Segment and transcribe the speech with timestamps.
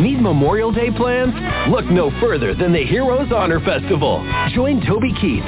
[0.00, 1.34] Need Memorial Day plans?
[1.68, 4.24] Look no further than the Heroes Honor Festival.
[4.54, 5.42] Join Toby Keith,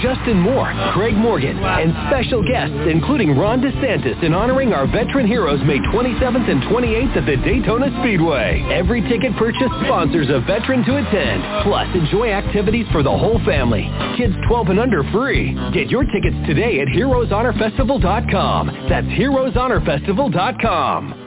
[0.00, 5.58] Justin Moore, Craig Morgan, and special guests including Ron DeSantis in honoring our veteran heroes
[5.66, 8.64] May 27th and 28th at the Daytona Speedway.
[8.70, 11.42] Every ticket purchase sponsors a veteran to attend.
[11.64, 13.90] Plus, enjoy activities for the whole family.
[14.16, 15.52] Kids 12 and under free.
[15.74, 18.86] Get your tickets today at heroeshonorfestival.com.
[18.88, 21.21] That's heroeshonorfestival.com.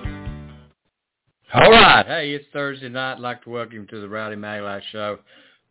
[1.54, 2.06] All right.
[2.06, 3.14] Hey, it's Thursday night.
[3.14, 5.20] I'd like to welcome you to the Rowdy Maglite Show.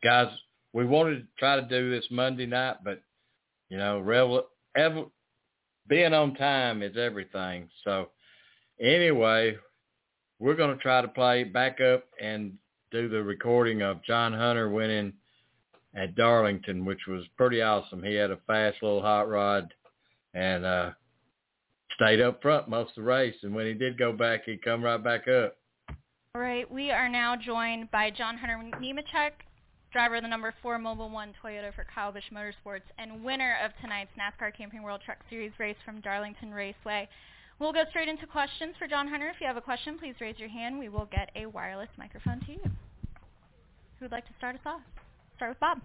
[0.04, 0.28] Guys,
[0.72, 3.02] we wanted to try to do this Monday night, but,
[3.68, 4.46] you know, revel-
[5.88, 7.68] being on time is everything.
[7.82, 8.10] So,
[8.80, 9.56] anyway,
[10.38, 12.54] we're going to try to play back up and
[12.92, 15.12] do the recording of John Hunter winning
[15.94, 18.02] at Darlington, which was pretty awesome.
[18.02, 19.74] He had a fast little hot rod
[20.34, 20.90] and uh
[21.94, 23.36] stayed up front most of the race.
[23.42, 25.56] And when he did go back, he'd come right back up.
[26.36, 29.30] All right, we are now joined by John Hunter Nemechek,
[29.92, 33.70] driver of the number four Mobil 1 Toyota for Kyle Busch Motorsports, and winner of
[33.80, 37.08] tonight's NASCAR Camping World Truck Series race from Darlington Raceway.
[37.60, 39.28] We'll go straight into questions for John Hunter.
[39.28, 40.76] If you have a question, please raise your hand.
[40.76, 42.60] We will get a wireless microphone to you.
[42.64, 44.80] Who would like to start us off?
[45.36, 45.80] Start with Bob.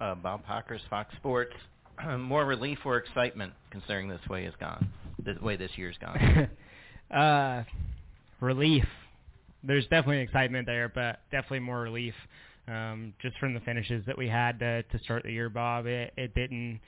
[0.00, 1.54] Uh, Bob Pockrass, Fox Sports.
[2.18, 4.92] More relief or excitement considering this way is gone.
[5.24, 6.48] The way this year's gone.
[7.16, 7.64] uh,
[8.40, 8.84] relief.
[9.64, 12.14] There's definitely excitement there, but definitely more relief.
[12.68, 16.12] Um, just from the finishes that we had to, to start the year, Bob, it,
[16.16, 16.80] it didn't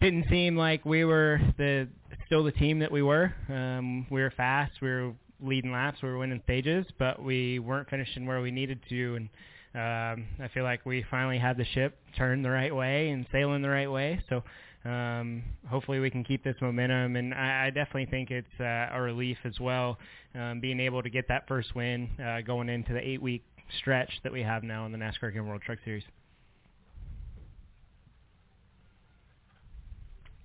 [0.00, 1.86] didn't seem like we were the
[2.26, 3.34] still the team that we were.
[3.48, 7.88] Um, we were fast, we were leading laps, we were winning stages, but we weren't
[7.90, 9.16] finishing where we needed to.
[9.16, 9.28] And
[9.74, 13.62] um, I feel like we finally had the ship turned the right way and sailing
[13.62, 14.22] the right way.
[14.28, 14.42] So
[14.84, 19.00] um, hopefully we can keep this momentum, and I, I definitely think it's uh, a
[19.00, 19.98] relief as well,
[20.34, 23.44] um, being able to get that first win uh, going into the eight-week
[23.78, 26.04] stretch that we have now in the NASCAR Camping World Truck Series.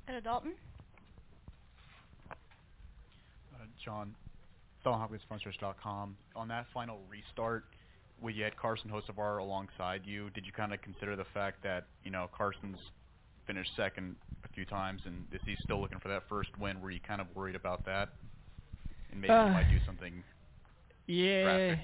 [0.07, 0.53] Ed Dalton.
[2.29, 2.35] Uh,
[3.83, 4.13] John,
[4.85, 6.15] FellonHopkinsSponsors.com.
[6.35, 7.65] On that final restart,
[8.19, 11.85] where you had Carson Hocevar alongside you, did you kind of consider the fact that
[12.03, 12.77] you know Carson's
[13.47, 16.81] finished second a few times, and is he still looking for that first win?
[16.81, 18.09] Were you kind of worried about that,
[19.11, 20.23] and maybe Uh, he might do something?
[21.07, 21.75] Yeah.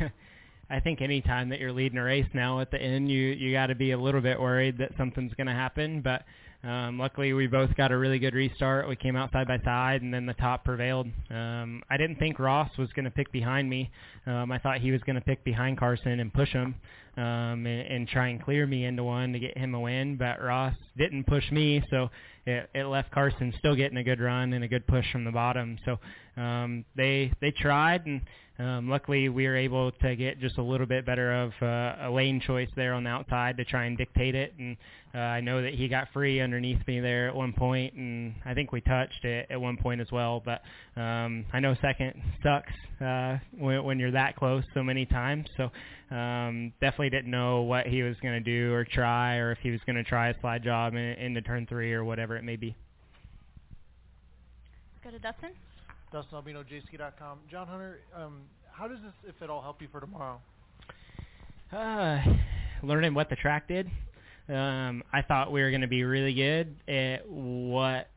[0.70, 3.52] I think any time that you're leading a race now at the end, you you
[3.52, 6.00] got to be a little bit worried that something's going to happen.
[6.00, 6.24] But
[6.66, 8.88] um, luckily, we both got a really good restart.
[8.88, 11.06] We came out side by side, and then the top prevailed.
[11.30, 13.88] Um, I didn't think Ross was going to pick behind me.
[14.26, 16.74] Um, I thought he was going to pick behind Carson and push him
[17.16, 20.16] um, and, and try and clear me into one to get him a win.
[20.16, 22.10] But Ross didn't push me, so
[22.46, 25.32] it, it left Carson still getting a good run and a good push from the
[25.32, 25.78] bottom.
[25.84, 26.00] So
[26.36, 28.20] um, they they tried and.
[28.58, 32.10] Um, luckily, we were able to get just a little bit better of uh, a
[32.10, 34.54] lane choice there on the outside to try and dictate it.
[34.58, 34.78] And
[35.14, 38.54] uh, I know that he got free underneath me there at one point, and I
[38.54, 40.42] think we touched it at one point as well.
[40.42, 40.62] But
[40.98, 45.46] um, I know second sucks uh, when, when you're that close so many times.
[45.58, 45.70] So
[46.14, 49.70] um, definitely didn't know what he was going to do or try, or if he
[49.70, 52.56] was going to try a slide job in, into turn three or whatever it may
[52.56, 52.74] be.
[55.04, 55.50] Go to Dustin.
[56.12, 57.38] Dustin Albino, Jayski.com.
[57.50, 60.40] John Hunter, um, how does this, if at all, help you for tomorrow?
[61.72, 62.18] Uh,
[62.82, 63.90] learning what the track did.
[64.48, 68.08] Um, I thought we were going to be really good at what,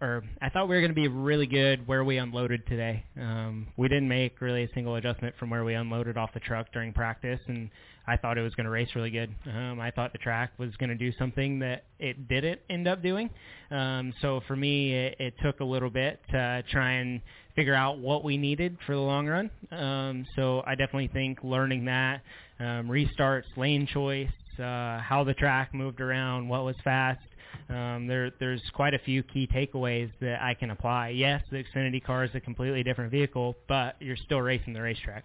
[0.00, 3.04] or I thought we were going to be really good where we unloaded today.
[3.20, 6.72] Um, we didn't make really a single adjustment from where we unloaded off the truck
[6.72, 7.68] during practice, and
[8.10, 9.32] I thought it was going to race really good.
[9.46, 13.02] Um, I thought the track was going to do something that it didn't end up
[13.02, 13.30] doing.
[13.70, 17.20] Um, so for me, it, it took a little bit to try and
[17.54, 19.48] figure out what we needed for the long run.
[19.70, 22.22] Um, so I definitely think learning that,
[22.58, 24.28] um, restarts, lane choice,
[24.58, 27.20] uh, how the track moved around, what was fast.
[27.68, 31.10] Um, there, there's quite a few key takeaways that I can apply.
[31.10, 35.24] Yes, the Xfinity car is a completely different vehicle, but you're still racing the racetrack.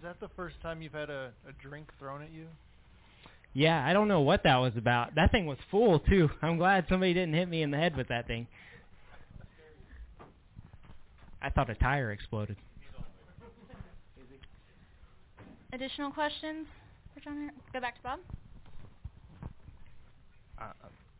[0.00, 2.46] And is that the first time you've had a, a drink thrown at you?
[3.52, 5.14] Yeah, I don't know what that was about.
[5.14, 6.30] That thing was full too.
[6.42, 8.46] I'm glad somebody didn't hit me in the head with that thing.
[11.42, 12.56] I thought a tire exploded.
[15.72, 16.66] Additional questions
[17.14, 17.36] for John?
[17.36, 17.54] Hunter?
[17.72, 18.18] Go back to Bob.
[20.60, 20.64] Uh,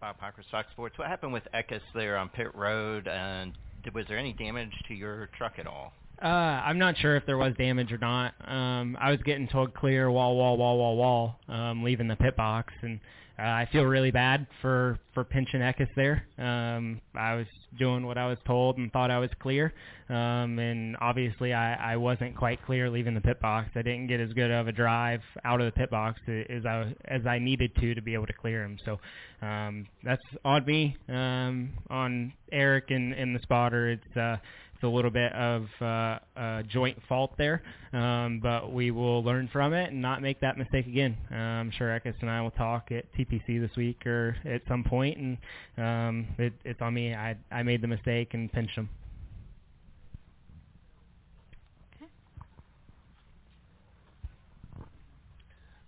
[0.00, 0.98] Bob Pockrass, Fox Sports.
[0.98, 3.52] What happened with Eckes there on pit road, and
[3.84, 5.92] did, was there any damage to your truck at all?
[6.22, 8.34] Uh, I'm not sure if there was damage or not.
[8.46, 12.36] Um, I was getting told clear wall, wall, wall, wall, wall, um, leaving the pit
[12.36, 13.00] box, and
[13.38, 16.26] uh, I feel really bad for for pinching Eckes there.
[16.36, 17.46] Um, I was
[17.78, 19.72] doing what I was told and thought I was clear,
[20.10, 23.70] um, and obviously I, I wasn't quite clear leaving the pit box.
[23.74, 26.94] I didn't get as good of a drive out of the pit box as I
[27.06, 28.76] as I needed to to be able to clear him.
[28.84, 28.98] So
[29.40, 33.92] um, that's on me um, on Eric and, and the spotter.
[33.92, 34.36] It's uh,
[34.80, 37.62] it's a little bit of uh, a joint fault there,
[37.92, 41.18] um, but we will learn from it and not make that mistake again.
[41.30, 44.82] Uh, I'm sure Eckes and I will talk at TPC this week or at some
[44.82, 45.36] point, and
[45.76, 47.14] um, it, it's on me.
[47.14, 48.88] I I made the mistake and pinched him.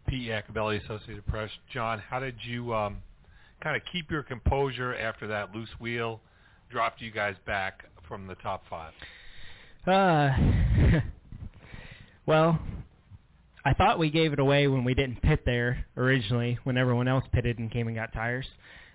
[0.06, 1.48] Pete Iacobelli, Associated Press.
[1.72, 2.98] John, how did you um,
[3.62, 6.20] kind of keep your composure after that loose wheel
[6.70, 8.92] dropped you guys back from the top five?
[9.86, 11.00] Uh,
[12.26, 12.58] well,
[13.64, 17.24] I thought we gave it away when we didn't pit there originally, when everyone else
[17.32, 18.44] pitted and came and got tires.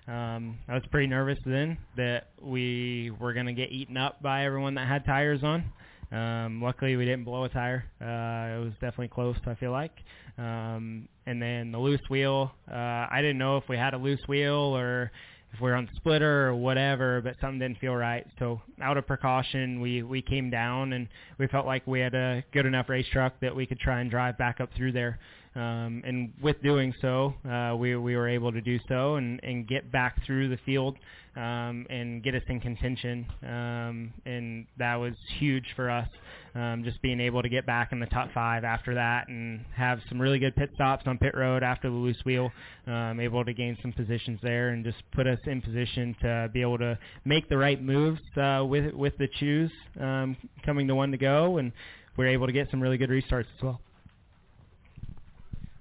[0.08, 4.46] Um, I was pretty nervous then that we were going to get eaten up by
[4.46, 5.66] everyone that had tires on.
[6.12, 7.86] Um, luckily, we didn't blow a tire.
[8.00, 9.36] Uh, it was definitely close.
[9.48, 9.94] I feel like.
[10.38, 12.52] Um, and then the loose wheel.
[12.72, 15.12] Uh, I didn't know if we had a loose wheel or
[15.58, 18.26] if we are on the splitter or whatever, but something didn't feel right.
[18.38, 21.08] So out of precaution, we we came down and
[21.40, 24.10] we felt like we had a good enough race truck that we could try and
[24.10, 25.20] drive back up through there.
[25.58, 29.68] Um, and with doing so, uh, we we were able to do so and and
[29.68, 30.98] get back through the field
[31.36, 33.26] um, and get us in contention.
[33.42, 36.08] Um, and that was huge for us,
[36.54, 40.00] um, just being able to get back in the top five after that and have
[40.10, 42.52] some really good pit stops on pit road after the loose wheel,
[42.86, 46.62] um, able to gain some positions there and just put us in position to be
[46.62, 51.10] able to make the right moves uh, with with the choose um, coming to one
[51.10, 51.72] to go, and
[52.16, 53.80] we are able to get some really good restarts as well.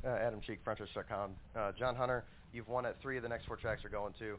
[0.07, 1.33] Uh, Adam Cheek, FrontStretch.com.
[1.57, 4.37] Uh, John Hunter, you've won at three of the next four tracks you're going to.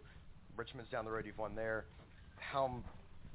[0.55, 1.25] Richmond's down the road.
[1.25, 1.85] You've won there.
[2.37, 2.81] How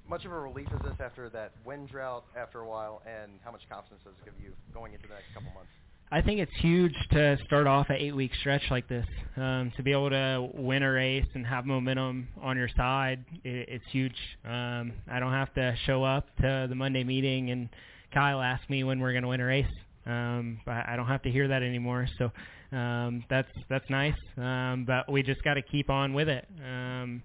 [0.08, 3.52] much of a relief is this after that wind drought after a while, and how
[3.52, 5.70] much confidence does it give you going into the next couple months?
[6.10, 9.06] I think it's huge to start off an eight-week stretch like this.
[9.36, 13.68] Um, to be able to win a race and have momentum on your side, it,
[13.68, 14.16] it's huge.
[14.44, 17.68] Um, I don't have to show up to the Monday meeting and
[18.12, 19.64] Kyle ask me when we're going to win a race.
[20.06, 22.08] Um, I, I don't have to hear that anymore.
[22.18, 22.30] So
[22.76, 24.14] um, that's that's nice.
[24.36, 26.46] Um, but we just got to keep on with it.
[26.64, 27.22] Um,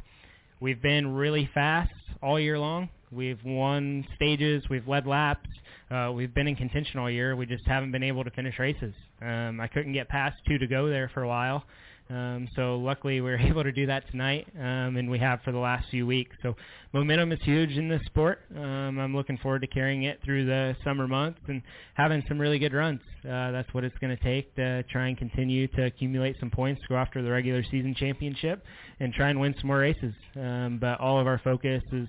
[0.60, 1.92] we've been really fast
[2.22, 2.90] all year long.
[3.12, 4.64] We've won stages.
[4.70, 5.48] We've led laps.
[5.90, 7.36] Uh, we've been in contention all year.
[7.36, 8.94] We just haven't been able to finish races.
[9.22, 11.64] Um, I couldn't get past two to go there for a while.
[12.10, 15.52] Um, so luckily we were able to do that tonight, um, and we have for
[15.52, 16.36] the last few weeks.
[16.42, 16.56] So
[16.94, 18.42] momentum is huge in this sport.
[18.56, 21.62] Um, I'm looking forward to carrying it through the summer months and
[21.96, 23.02] having some really good runs.
[23.24, 26.82] Uh, that's what it's going to take to try and continue to accumulate some points,
[26.88, 28.64] go after the regular season championship,
[29.00, 30.14] and try and win some more races.
[30.36, 32.08] Um, but all of our focus is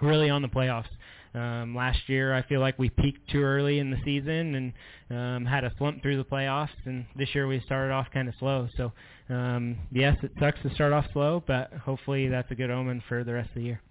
[0.00, 0.88] really on the playoffs.
[1.36, 4.72] Um, last year, I feel like we peaked too early in the season and
[5.10, 6.70] um, had a slump through the playoffs.
[6.86, 8.68] And this year we started off kind of slow.
[8.76, 8.92] So
[9.28, 13.22] um, yes, it sucks to start off slow, but hopefully that's a good omen for
[13.22, 13.82] the rest of the year.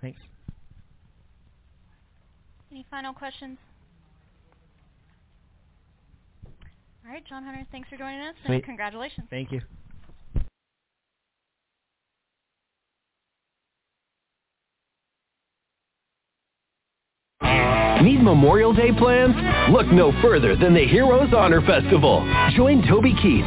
[0.00, 0.18] Thanks.
[2.72, 3.58] Any final questions?
[7.06, 9.28] All right, John Hunter, thanks for joining us, and congratulations.
[9.30, 9.60] Thank you.
[18.02, 19.34] Need Memorial Day plans?
[19.72, 22.20] Look no further than the Heroes Honor Festival.
[22.56, 23.44] Join Toby Keith,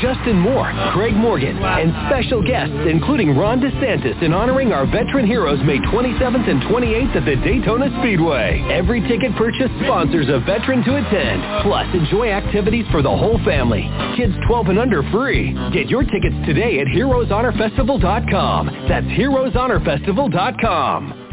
[0.00, 5.60] Justin Moore, Craig Morgan, and special guests including Ron DeSantis in honoring our veteran heroes
[5.64, 8.60] May 27th and 28th at the Daytona Speedway.
[8.72, 11.62] Every ticket purchase sponsors a veteran to attend.
[11.62, 13.88] Plus, enjoy activities for the whole family.
[14.16, 15.52] Kids 12 and under free.
[15.72, 18.66] Get your tickets today at heroeshonorfestival.com.
[18.88, 21.25] That's heroeshonorfestival.com.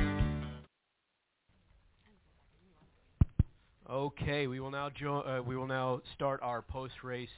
[3.94, 7.30] Okay, we will now jo- uh, we will now start our post-race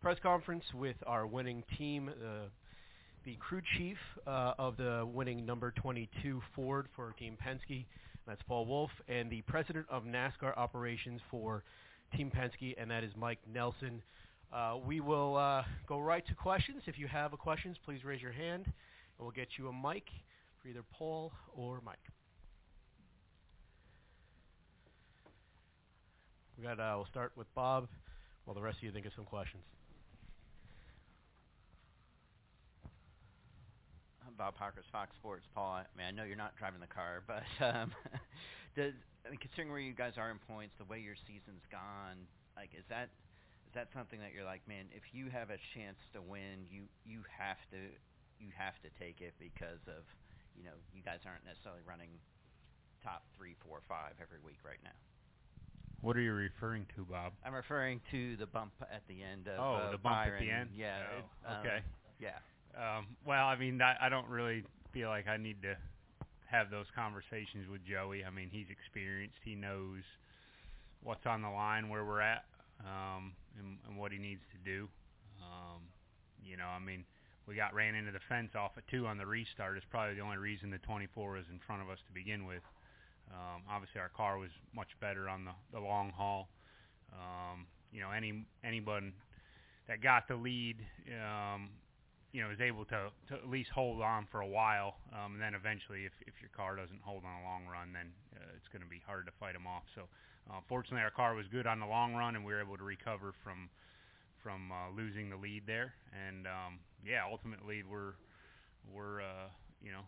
[0.00, 2.48] press conference with our winning team, uh,
[3.26, 7.84] the crew chief uh, of the winning number 22 Ford for Team Penske,
[8.26, 11.64] that's Paul Wolfe, and the president of NASCAR operations for
[12.16, 14.00] Team Penske, and that is Mike Nelson.
[14.50, 16.80] Uh, we will uh, go right to questions.
[16.86, 18.72] If you have a questions, please raise your hand, and
[19.18, 20.04] we'll get you a mic
[20.62, 21.98] for either Paul or Mike.
[26.60, 26.76] We got.
[26.76, 27.88] Uh, we'll start with Bob,
[28.44, 29.64] while the rest of you think of some questions.
[34.36, 35.48] Bob Pockrass Fox Sports.
[35.56, 37.92] Paul, I mean, I know you're not driving the car, but um,
[38.76, 38.92] does
[39.24, 42.76] I mean, considering where you guys are in points, the way your season's gone, like
[42.76, 43.08] is that
[43.64, 46.92] is that something that you're like, man, if you have a chance to win, you
[47.08, 47.88] you have to
[48.36, 50.04] you have to take it because of
[50.52, 52.20] you know you guys aren't necessarily running
[53.00, 54.96] top three, four, five every week right now.
[56.02, 57.32] What are you referring to, Bob?
[57.44, 60.34] I'm referring to the bump at the end of oh, uh, the bump Byron.
[60.34, 60.70] at the end.
[60.74, 60.96] Yeah.
[61.46, 61.78] Oh, um, okay.
[62.18, 62.38] Yeah.
[62.74, 65.76] Um, well, I mean, I, I don't really feel like I need to
[66.46, 68.24] have those conversations with Joey.
[68.24, 69.38] I mean, he's experienced.
[69.44, 70.02] He knows
[71.02, 72.44] what's on the line, where we're at,
[72.80, 74.88] um, and, and what he needs to do.
[75.42, 75.82] Um,
[76.42, 77.04] you know, I mean,
[77.46, 79.76] we got ran into the fence off at two on the restart.
[79.76, 82.62] It's probably the only reason the 24 was in front of us to begin with.
[83.32, 86.48] Um, obviously, our car was much better on the, the long haul.
[87.12, 89.12] Um, you know, any anyone
[89.88, 90.76] that got the lead,
[91.18, 91.70] um,
[92.32, 94.96] you know, is able to, to at least hold on for a while.
[95.12, 98.12] Um, and then eventually, if, if your car doesn't hold on a long run, then
[98.36, 99.82] uh, it's going to be hard to fight them off.
[99.94, 100.02] So,
[100.50, 102.84] uh, fortunately, our car was good on the long run, and we were able to
[102.84, 103.68] recover from
[104.42, 105.92] from uh, losing the lead there.
[106.14, 108.14] And um, yeah, ultimately, we're
[108.92, 109.50] we're uh,
[109.82, 110.06] you know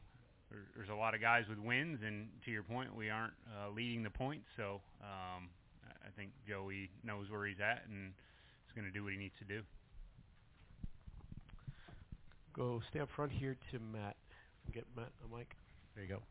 [0.52, 3.70] there, there's a lot of guys with wins, and to your point, we aren't uh,
[3.70, 4.46] leading the points.
[4.56, 5.48] So um,
[5.84, 8.12] I I think Joey knows where he's at, and
[8.68, 9.62] is going to do what he needs to do.
[12.52, 14.16] Go stay up front here to Matt.
[14.72, 15.56] Get Matt a mic.
[15.94, 16.22] There you go.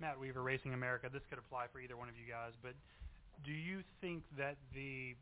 [0.00, 1.10] Matt Weaver, Racing America.
[1.12, 2.72] This could apply for either one of you guys, but
[3.44, 5.14] do you think that the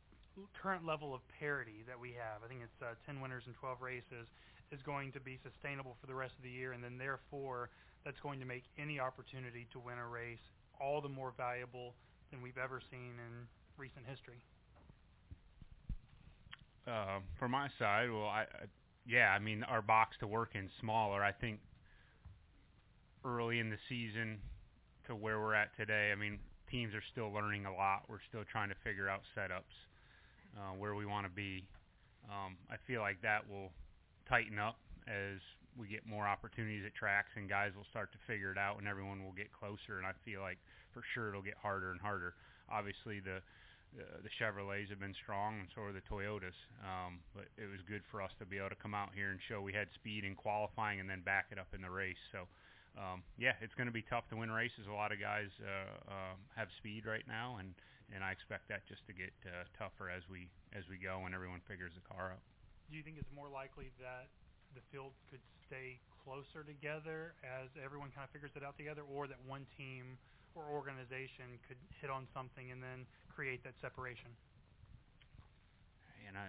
[0.62, 3.82] current level of parity that we have, I think it's uh, 10 winners and 12
[3.82, 4.30] races,
[4.72, 7.70] is going to be sustainable for the rest of the year, and then therefore
[8.04, 10.42] that's going to make any opportunity to win a race
[10.80, 11.94] all the more valuable
[12.30, 13.46] than we've ever seen in
[13.76, 14.42] recent history?
[16.86, 18.66] Uh, for my side, well, I, I
[19.06, 21.22] yeah, I mean our box to work in smaller.
[21.22, 21.60] I think
[23.24, 24.38] early in the season
[25.06, 26.38] to where we're at today, I mean
[26.70, 28.02] teams are still learning a lot.
[28.08, 29.72] We're still trying to figure out setups
[30.56, 31.64] uh, where we want to be.
[32.28, 33.72] Um, I feel like that will
[34.28, 34.76] tighten up
[35.08, 35.40] as
[35.78, 38.86] we get more opportunities at tracks and guys will start to figure it out and
[38.86, 40.58] everyone will get closer and I feel like
[40.92, 42.34] for sure it'll get harder and harder.
[42.70, 43.40] Obviously the
[43.96, 46.52] the, the Chevrolets have been strong and so are the Toyotas.
[46.84, 49.40] Um, but it was good for us to be able to come out here and
[49.48, 52.20] show we had speed in qualifying and then back it up in the race.
[52.28, 52.44] So
[52.98, 54.90] um, yeah, it's going to be tough to win races.
[54.90, 57.72] A lot of guys uh, uh, have speed right now, and
[58.10, 61.34] and I expect that just to get uh, tougher as we as we go and
[61.34, 62.42] everyone figures the car out.
[62.90, 64.32] Do you think it's more likely that
[64.74, 69.28] the field could stay closer together as everyone kind of figures it out together, or
[69.28, 70.16] that one team
[70.56, 74.32] or organization could hit on something and then create that separation?
[76.26, 76.48] And I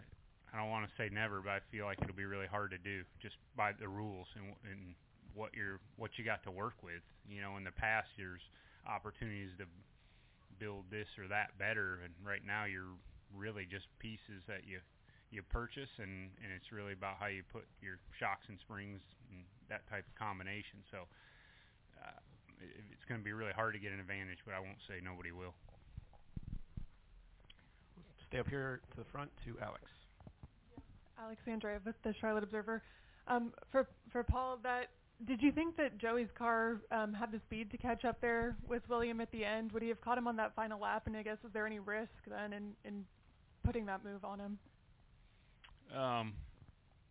[0.51, 2.79] I don't want to say never, but I feel like it'll be really hard to
[2.79, 4.95] do just by the rules and and
[5.35, 7.03] what you're what you got to work with.
[7.27, 8.41] You know, in the past there's
[8.87, 9.65] opportunities to
[10.57, 12.97] build this or that better, and right now you're
[13.35, 14.79] really just pieces that you
[15.31, 19.45] you purchase, and and it's really about how you put your shocks and springs and
[19.69, 20.81] that type of combination.
[20.91, 21.05] So
[22.01, 22.17] uh,
[22.61, 25.01] it, it's going to be really hard to get an advantage, but I won't say
[25.03, 25.53] nobody will.
[28.27, 29.83] Stay up here to the front to Alex.
[31.17, 32.81] Alexandra with the Charlotte Observer.
[33.27, 34.89] Um, for for Paul, that
[35.27, 38.87] did you think that Joey's car um, had the speed to catch up there with
[38.87, 39.71] William at the end?
[39.73, 41.03] Would he have caught him on that final lap?
[41.07, 43.05] And I guess was there any risk then in in
[43.63, 44.57] putting that move on him?
[45.95, 46.33] Um,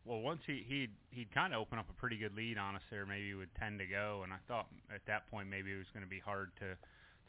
[0.04, 2.82] well, once he he he'd kind of opened up a pretty good lead on us
[2.90, 5.90] there, maybe with ten to go, and I thought at that point maybe it was
[5.92, 6.76] going to be hard to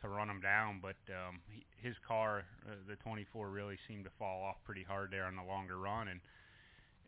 [0.02, 4.10] to run him down, but um, he, his car, uh, the 24, really seemed to
[4.18, 6.22] fall off pretty hard there on the longer run, and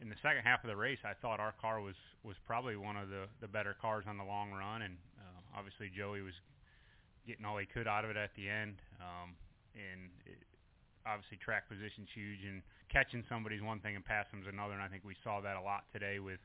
[0.01, 2.97] in the second half of the race, I thought our car was was probably one
[2.97, 6.35] of the the better cars on the long run, and uh, obviously Joey was
[7.27, 8.81] getting all he could out of it at the end.
[8.99, 9.37] Um,
[9.77, 10.41] and it,
[11.05, 14.73] obviously track position's huge, and catching somebody's one thing and passing them's another.
[14.73, 16.39] And I think we saw that a lot today with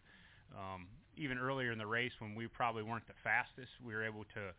[0.54, 0.86] um,
[1.16, 4.54] even earlier in the race when we probably weren't the fastest, we were able to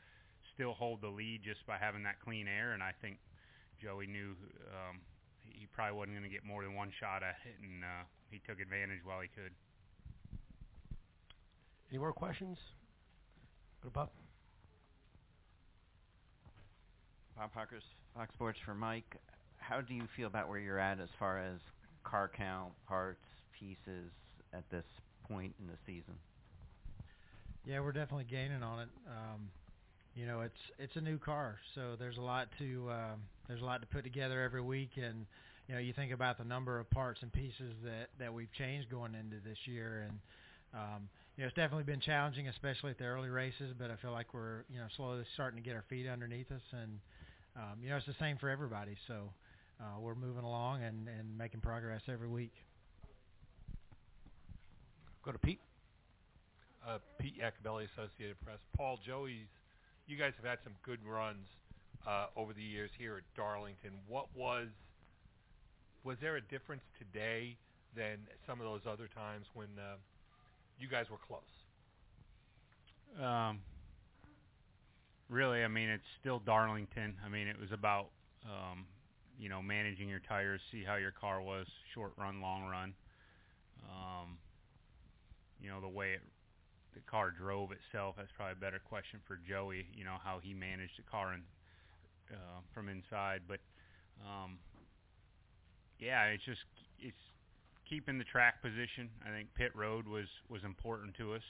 [0.54, 2.74] still hold the lead just by having that clean air.
[2.74, 3.18] And I think
[3.82, 4.36] Joey knew
[4.74, 5.00] um,
[5.46, 8.42] he probably wasn't going to get more than one shot at it, and uh, he
[8.46, 9.54] took advantage while he could.
[11.90, 12.58] Any more questions?
[13.82, 14.10] Go to Bob.
[17.38, 19.16] Bob Pockrass Fox Sports for Mike.
[19.58, 21.60] How do you feel about where you're at as far as
[22.10, 23.24] car count, parts,
[23.60, 24.12] pieces
[24.54, 24.86] at this
[25.28, 26.16] point in the season?
[27.66, 28.90] Yeah, we're definitely gaining on it.
[29.08, 29.50] Um,
[30.16, 33.66] you know, it's it's a new car, so there's a lot to um, there's a
[33.66, 35.26] lot to put together every week, and
[35.68, 38.90] you know, you think about the number of parts and pieces that that we've changed
[38.90, 40.20] going into this year, and
[40.74, 43.74] um, you know, it's definitely been challenging, especially at the early races.
[43.78, 46.66] But I feel like we're you know slowly starting to get our feet underneath us,
[46.72, 47.00] and
[47.56, 48.96] um, you know, it's the same for everybody.
[49.08, 49.30] So
[49.80, 52.54] uh, we're moving along and and making progress every week.
[55.24, 55.60] Go to Pete.
[56.88, 58.60] Uh, Pete Iacobelli, Associated Press.
[58.76, 59.48] Paul, Joey's.
[60.08, 61.48] You guys have had some good runs
[62.08, 63.92] uh, over the years here at Darlington.
[64.08, 64.68] What was
[66.04, 67.58] was there a difference today
[67.96, 69.98] than some of those other times when uh,
[70.80, 71.42] you guys were close?
[73.22, 73.60] Um,
[75.30, 77.16] really, I mean, it's still Darlington.
[77.26, 78.08] I mean, it was about
[78.46, 78.86] um,
[79.38, 82.94] you know managing your tires, see how your car was, short run, long run.
[83.86, 84.38] Um,
[85.62, 86.22] you know the way it,
[86.94, 88.16] the car drove itself.
[88.18, 89.86] That's probably a better question for Joey.
[89.94, 91.44] You know how he managed the car and
[92.32, 93.60] uh, from inside, but
[94.26, 94.58] um,
[96.00, 96.66] yeah, it's just
[97.00, 97.24] it's
[97.90, 99.10] keeping the track position.
[99.26, 101.46] I think pit road was was important to us,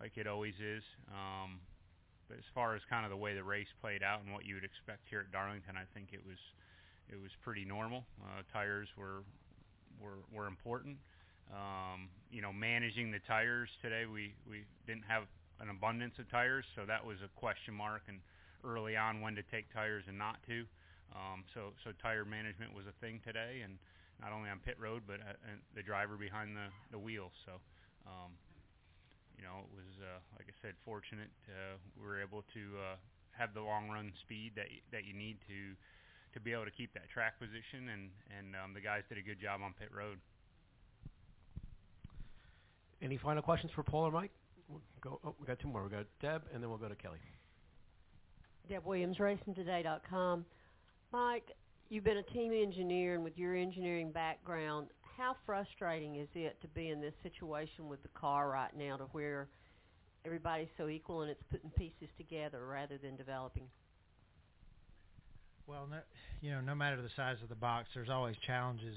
[0.00, 0.82] like it always is.
[1.08, 1.60] Um,
[2.28, 4.54] but as far as kind of the way the race played out and what you
[4.54, 6.38] would expect here at Darlington, I think it was
[7.12, 8.04] it was pretty normal.
[8.22, 9.22] Uh, tires were
[10.00, 10.96] were were important.
[11.52, 15.24] Um, you know, managing the tires today, we we didn't have
[15.60, 18.02] an abundance of tires, so that was a question mark.
[18.08, 18.18] And
[18.64, 20.64] early on, when to take tires and not to.
[21.14, 23.76] Um, so so tire management was a thing today, and
[24.20, 27.30] not only on pit road, but uh, and the driver behind the the wheel.
[27.44, 27.60] So.
[28.06, 28.32] Um,
[29.36, 31.30] you know, it was uh, like I said, fortunate.
[31.48, 32.96] Uh, we were able to uh,
[33.32, 35.74] have the long run speed that y- that you need to
[36.34, 39.22] to be able to keep that track position, and and um, the guys did a
[39.22, 40.18] good job on pit road.
[43.00, 44.30] Any final questions for Paul or Mike?
[44.68, 45.20] We'll go.
[45.24, 45.82] Oh, we got two more.
[45.84, 47.18] We got Deb, and then we'll go to Kelly.
[48.68, 50.44] Deb Williams, RacingToday.com.
[51.12, 51.50] Mike,
[51.88, 56.68] you've been a team engineer, and with your engineering background, how frustrating is it to
[56.68, 59.48] be in this situation with the car right now, to where
[60.24, 63.64] everybody's so equal and it's putting pieces together rather than developing?
[65.66, 65.98] Well, no,
[66.40, 68.96] you know, no matter the size of the box, there's always challenges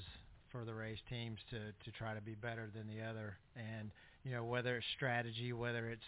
[0.50, 3.90] for the race teams to to try to be better than the other, and
[4.24, 6.04] you know whether it's strategy, whether it's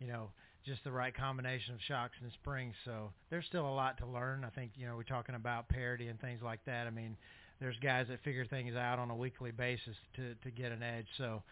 [0.00, 0.30] you know
[0.66, 2.74] just the right combination of shocks and springs.
[2.84, 4.44] So there's still a lot to learn.
[4.44, 6.86] I think you know we're talking about parity and things like that.
[6.86, 7.16] I mean,
[7.60, 11.06] there's guys that figure things out on a weekly basis to to get an edge.
[11.16, 11.42] So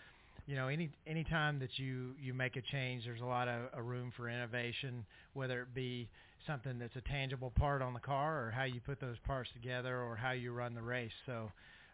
[0.46, 3.68] you know any any time that you you make a change there's a lot of
[3.74, 6.08] a room for innovation whether it be
[6.46, 10.02] something that's a tangible part on the car or how you put those parts together
[10.02, 11.12] or how you run the race.
[11.26, 11.50] So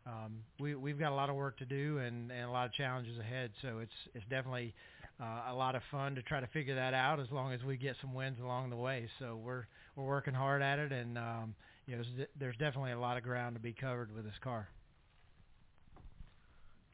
[0.06, 2.72] um, we we've got a lot of work to do and, and a lot of
[2.72, 3.50] challenges ahead.
[3.62, 4.74] So it's it's definitely
[5.20, 7.76] uh, a lot of fun to try to figure that out as long as we
[7.76, 9.08] get some wins along the way.
[9.18, 9.64] So we're
[9.96, 11.54] we're working hard at it and um,
[11.86, 14.68] you know there's, there's definitely a lot of ground to be covered with this car.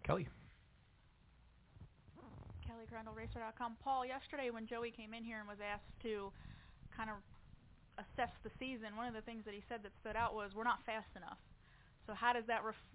[0.05, 0.27] Kelly?
[2.67, 3.77] Kelly CrandallRacer.com.
[3.85, 6.33] Paul, yesterday when Joey came in here and was asked to
[6.97, 7.17] kind of
[8.03, 10.67] assess the season, one of the things that he said that stood out was we're
[10.67, 11.39] not fast enough.
[12.07, 12.91] So how does that ref-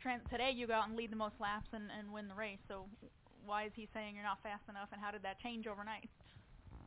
[0.00, 2.60] trans- today you go out and lead the most laps and, and win the race.
[2.68, 2.86] So
[3.44, 6.08] why is he saying you're not fast enough and how did that change overnight?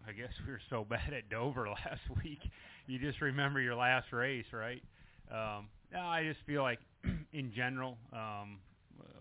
[0.08, 2.40] I guess we were so bad at Dover last week.
[2.88, 4.84] You just remember your last race, right?
[5.32, 6.80] Um, I just feel like,
[7.34, 8.60] in general, um,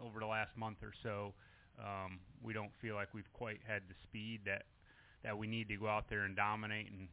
[0.04, 1.34] over the last month or so,
[1.78, 4.62] um, we don't feel like we've quite had the speed that
[5.24, 7.08] that we need to go out there and dominate and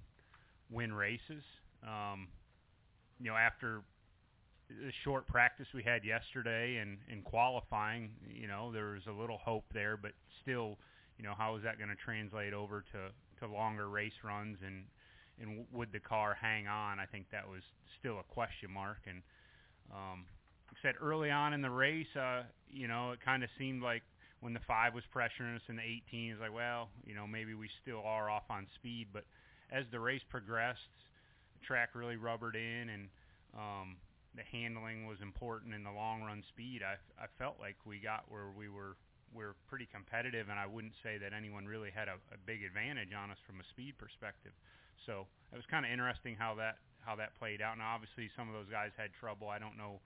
[0.69, 1.43] win races.
[1.83, 2.27] Um,
[3.19, 3.81] you know, after
[4.69, 9.37] the short practice we had yesterday and in qualifying, you know, there was a little
[9.37, 10.77] hope there, but still,
[11.17, 14.85] you know, how is that going to translate over to to longer race runs and
[15.39, 16.99] and would the car hang on?
[16.99, 17.61] I think that was
[17.99, 18.99] still a question mark.
[19.07, 19.21] And
[19.91, 20.25] um,
[20.67, 23.83] like I said early on in the race, uh, you know, it kind of seemed
[23.83, 24.01] like
[24.39, 27.53] when the five was pressuring us and the 18 is like, well, you know, maybe
[27.53, 29.07] we still are off on speed.
[29.11, 29.25] But
[29.71, 30.91] as the race progressed,
[31.53, 33.09] the track really rubbered in, and
[33.55, 33.97] um,
[34.35, 36.81] the handling was important in the long run speed.
[36.83, 38.97] I I felt like we got where we were
[39.33, 42.63] we are pretty competitive, and I wouldn't say that anyone really had a, a big
[42.63, 44.53] advantage on us from a speed perspective.
[45.05, 47.73] So it was kind of interesting how that how that played out.
[47.73, 49.49] And obviously, some of those guys had trouble.
[49.49, 49.99] I don't know,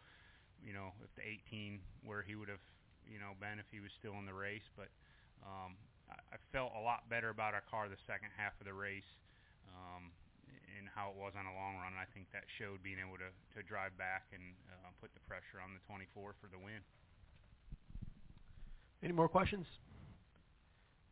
[0.63, 2.63] you know, if the 18 where he would have
[3.10, 4.65] you know, Ben if he was still in the race.
[4.78, 4.93] But
[5.41, 5.74] um,
[6.08, 9.10] I, I felt a lot better about our car the second half of the race
[9.80, 10.12] um,
[10.76, 11.96] and how it was on a long run.
[11.96, 15.24] And I think that showed being able to, to drive back and uh, put the
[15.24, 16.84] pressure on the 24 for the win.
[19.02, 19.65] Any more questions?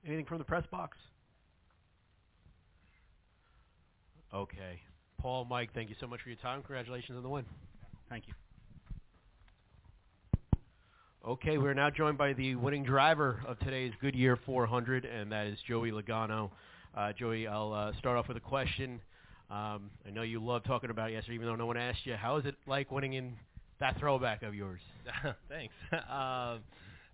[0.05, 0.97] Anything from the press box?
[4.33, 4.81] Okay.
[5.17, 6.61] Paul, Mike, thank you so much for your time.
[6.61, 7.45] Congratulations on the win.
[8.09, 8.33] Thank you.
[11.27, 15.57] Okay, we're now joined by the winning driver of today's Goodyear 400, and that is
[15.67, 16.51] Joey Logano.
[16.95, 19.01] Uh, Joey, I'll uh, start off with a question.
[19.49, 22.15] Um, I know you love talking about yesterday, even though no one asked you.
[22.15, 23.33] How is it like winning in
[23.79, 24.81] that throwback of yours?
[25.49, 25.73] Thanks.
[25.91, 26.59] um,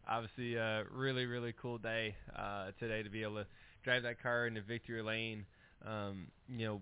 [0.07, 3.45] obviously, a really, really cool day uh, today to be able to
[3.83, 5.45] drive that car into victory lane.
[5.85, 6.81] Um, you know,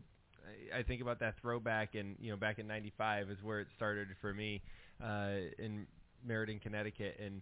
[0.73, 3.67] I, I think about that throwback, and you know, back in '95 is where it
[3.75, 4.62] started for me
[5.04, 5.86] uh, in
[6.25, 7.41] Meriden, Connecticut, and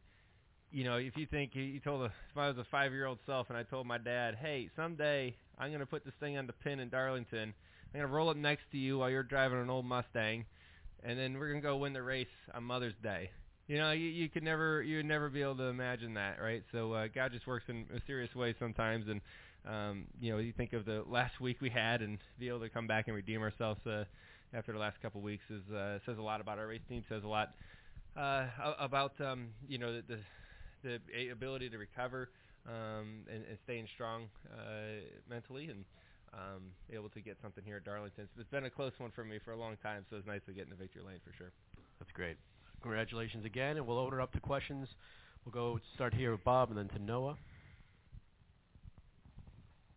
[0.71, 3.57] you know, if you think you told a, if I was a five-year-old self and
[3.57, 6.79] I told my dad, hey, someday I'm going to put this thing on the pin
[6.79, 7.53] in Darlington,
[7.93, 10.45] I'm going to roll up next to you while you're driving an old Mustang,
[11.03, 13.31] and then we're going to go win the race on Mother's Day.
[13.67, 16.63] You know, you, you could never, you would never be able to imagine that, right?
[16.71, 19.21] So uh, God just works in mysterious ways sometimes, and
[19.67, 22.69] um, you know, you think of the last week we had, and be able to
[22.69, 24.05] come back and redeem ourselves uh,
[24.53, 27.03] after the last couple of weeks is uh, says a lot about our race team,
[27.09, 27.53] says a lot
[28.17, 28.47] uh,
[28.79, 30.19] about um, you know the, the
[30.83, 32.29] the ability to recover
[32.67, 35.85] um, and, and staying strong uh, mentally and
[36.33, 38.23] um, able to get something here at Darlington.
[38.25, 40.41] It's, it's been a close one for me for a long time, so it's nice
[40.45, 41.51] to get in the victory lane for sure.
[41.99, 42.37] That's great.
[42.81, 44.87] Congratulations again, and we'll open it up to questions.
[45.45, 47.35] We'll go start here with Bob and then to Noah.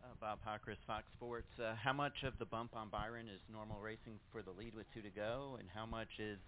[0.03, 1.47] Uh, Bob Pockrass, Fox Sports.
[1.59, 4.85] Uh, how much of the bump on Byron is normal racing for the lead with
[4.93, 6.39] two to go, and how much is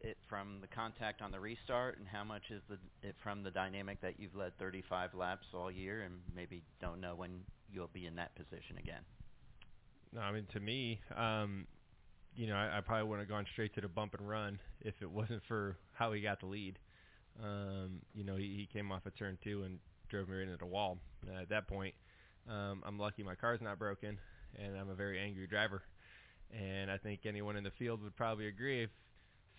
[0.00, 3.50] it from the contact on the restart, and how much is the it from the
[3.50, 7.40] dynamic that you've led 35 laps all year and maybe don't know when
[7.72, 9.02] you'll be in that position again?
[10.12, 11.66] No, I mean to me, um,
[12.34, 14.94] you know, I, I probably wouldn't have gone straight to the bump and run if
[15.00, 16.78] it wasn't for how he got the lead.
[17.42, 19.78] Um, you know, he, he came off a turn two and
[20.08, 20.98] drove me right into the wall.
[21.28, 21.94] Uh, at that point,
[22.48, 24.18] um, I'm lucky my car's not broken,
[24.58, 25.82] and I'm a very angry driver.
[26.52, 28.90] And I think anyone in the field would probably agree if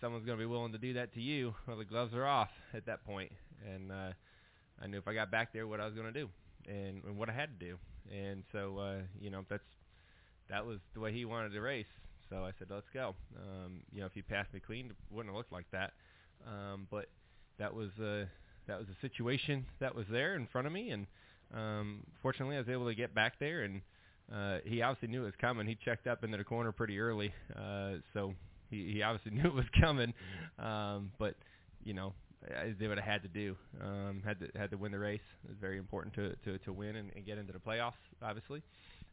[0.00, 2.50] someone's going to be willing to do that to you, well, the gloves are off
[2.74, 3.32] at that point.
[3.72, 4.12] And uh,
[4.82, 6.28] I knew if I got back there, what I was going to do,
[6.68, 7.76] and, and what I had to do.
[8.14, 9.62] And so, uh, you know, that's
[10.48, 11.86] that was the way he wanted to race.
[12.30, 13.14] So I said, let's go.
[13.36, 15.92] Um, you know, if he passed me clean, it wouldn't have looked like that.
[16.46, 17.06] Um, but
[17.58, 18.24] that was uh,
[18.66, 21.06] that was a situation that was there in front of me, and
[21.54, 23.62] um, fortunately, I was able to get back there.
[23.62, 23.80] And
[24.32, 25.66] uh, he obviously knew it was coming.
[25.66, 28.34] He checked up into the corner pretty early, uh, so
[28.70, 30.12] he, he obviously knew it was coming.
[30.58, 31.34] Um, but
[31.82, 32.14] you know,
[32.78, 33.56] did what I had to do.
[33.82, 35.20] Um, had to had to win the race.
[35.44, 38.62] It was very important to to, to win and, and get into the playoffs, obviously.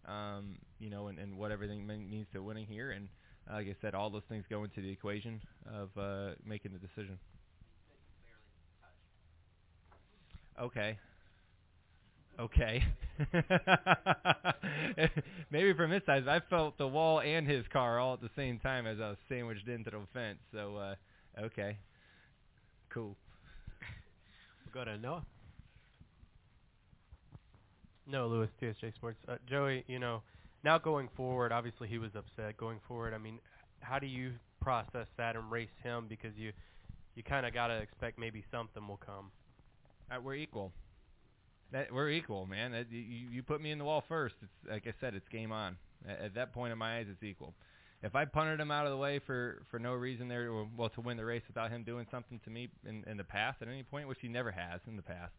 [0.08, 2.92] Um, you know, and, and what everything means to winning here.
[2.92, 3.10] And
[3.50, 5.42] uh, like I said, all those things go into the equation
[5.74, 7.18] of uh, making the decision.
[10.60, 10.98] Okay.
[12.40, 12.84] Okay.
[15.52, 18.60] Maybe from his side, I felt the wall and his car all at the same
[18.60, 20.40] time as I was sandwiched into the fence.
[20.52, 20.96] So, uh,
[21.46, 21.78] okay.
[22.90, 23.16] Cool.
[24.66, 25.26] We'll go to Noah.
[28.08, 29.18] No, Lewis, TSJ Sports.
[29.28, 30.22] Uh, Joey, you know,
[30.64, 32.58] now going forward, obviously he was upset.
[32.58, 33.40] Going forward, I mean,
[33.80, 36.52] how do you process that and race him because you
[37.16, 39.32] you kind of got to expect maybe something will come.
[40.12, 40.72] Uh, we're equal.
[41.72, 42.72] That we're equal, man.
[42.72, 44.36] That, you you put me in the wall first.
[44.42, 45.78] It's like I said, it's game on.
[46.08, 47.54] At, at that point in my eyes, it's equal.
[48.04, 51.02] If I punted him out of the way for for no reason there, well, to
[51.02, 53.84] win the race without him doing something to me in in the past at any
[53.84, 55.34] point, which he never has in the past.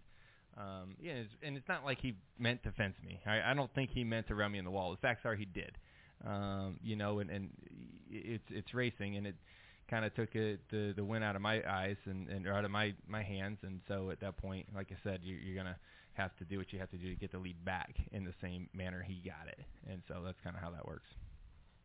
[0.57, 3.21] Um, yeah, it's, and it's not like he meant to fence me.
[3.27, 4.91] I, I don't think he meant to run me in the wall.
[4.91, 5.77] The facts are he did.
[6.25, 7.51] Um, you know, and, and
[8.11, 9.35] it's it's racing, and it
[9.89, 12.65] kind of took it, the the win out of my eyes and and or out
[12.65, 13.59] of my my hands.
[13.63, 15.77] And so at that point, like I said, you, you're gonna
[16.17, 18.35] have to do what you have to do to get the lead back in the
[18.41, 19.61] same manner he got it.
[19.91, 21.09] And so that's kind of how that works.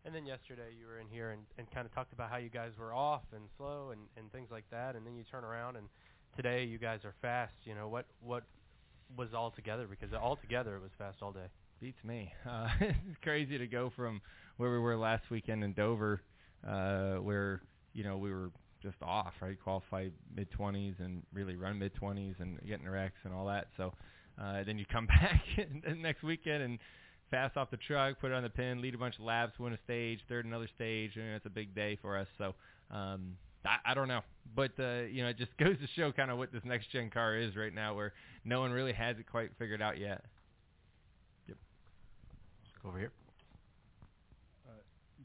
[0.04, 2.50] And then yesterday you were in here and, and kind of talked about how you
[2.50, 4.96] guys were off and slow and, and things like that.
[4.96, 5.88] And then you turn around and
[6.36, 7.54] today you guys are fast.
[7.66, 8.44] You know what what
[9.18, 11.48] was all together because all together it was fast all day.
[11.80, 12.34] Beats me.
[12.50, 14.22] Uh, it's crazy to go from
[14.58, 16.22] where we were last weekend in Dover,
[16.68, 17.62] uh, where
[17.94, 18.50] you know we were
[18.82, 19.58] just off, right?
[19.62, 23.68] Qualify mid 20s and really run mid 20s and getting wrecks and all that.
[23.78, 23.94] So
[24.40, 25.42] uh, then you come back
[25.98, 26.80] next weekend and
[27.32, 29.74] fast off the truck, put it on the pin, lead a bunch of laps, win
[29.74, 32.28] a stage, third another stage, and it's a big day for us.
[32.38, 32.54] So
[32.92, 34.22] um, I, I don't know,
[34.56, 37.10] but uh, you know, it just goes to show kind of what this next gen
[37.10, 38.14] car is right now, where
[38.46, 40.24] no one really has it quite figured out yet.
[41.48, 41.58] Yep.
[42.64, 43.12] Let's go over here.
[44.68, 44.74] Uh,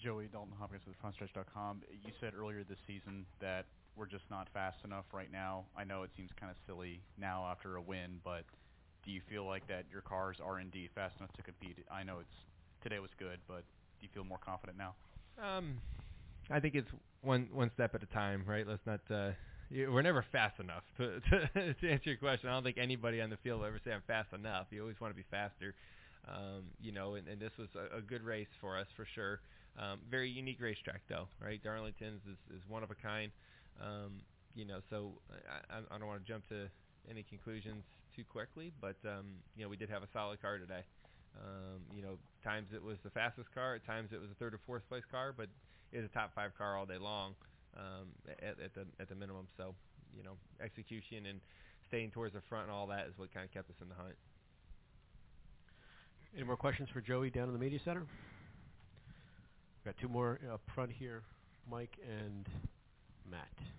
[0.03, 1.83] Joey Dalton Hopkins with FrontStretch.com.
[1.91, 3.67] You said earlier this season that
[3.97, 5.65] we're just not fast enough right now.
[5.77, 8.45] I know it seems kind of silly now after a win, but
[9.07, 11.79] do you feel like that your cars are indeed fast enough to compete?
[11.91, 12.35] I know it's
[12.83, 13.63] today was good, but
[14.01, 14.95] do you feel more confident now?
[15.43, 15.79] Um,
[16.51, 16.91] I think it's
[17.23, 18.67] one one step at a time, right?
[18.67, 19.01] Let's not.
[19.11, 19.31] Uh,
[19.71, 22.49] you- we're never fast enough to, to to answer your question.
[22.51, 24.67] I don't think anybody on the field will ever say I'm fast enough.
[24.71, 25.75] You always want to be faster.
[26.29, 29.41] Um, you know, and, and this was a, a good race for us for sure.
[29.79, 31.63] Um, very unique racetrack though, right?
[31.63, 33.31] Darlington's is, is one of a kind.
[33.81, 34.23] Um,
[34.55, 35.13] you know, so
[35.71, 36.69] I, I I don't want to jump to
[37.11, 37.85] any conclusions
[38.17, 40.83] too quickly, but um, you know, we did have a solid car today.
[41.37, 44.55] Um, you know, times it was the fastest car, at times it was a third
[44.55, 45.49] or fourth place car, but
[45.93, 47.35] it was a top five car all day long
[47.77, 49.47] um, at, at the at the minimum.
[49.57, 49.75] So,
[50.17, 50.33] you know,
[50.65, 51.41] execution and
[51.89, 53.95] staying towards the front and all that is what kind of kept us in the
[53.95, 54.17] hunt.
[56.35, 58.03] Any more questions for Joey down in the media center?
[59.85, 61.23] Got two more up front here,
[61.71, 62.49] Mike and
[63.31, 63.76] Matt.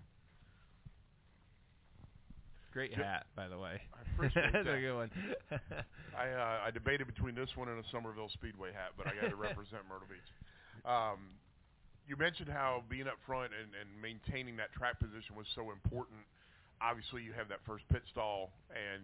[2.78, 3.82] Great hat, by the way.
[3.90, 4.78] I appreciate That's that.
[4.78, 5.10] a good one.
[6.14, 9.34] I uh, I debated between this one and a Summerville Speedway hat, but I got
[9.34, 10.30] to represent Myrtle Beach.
[10.86, 11.34] Um,
[12.06, 16.22] you mentioned how being up front and, and maintaining that track position was so important.
[16.78, 19.02] Obviously, you have that first pit stall, and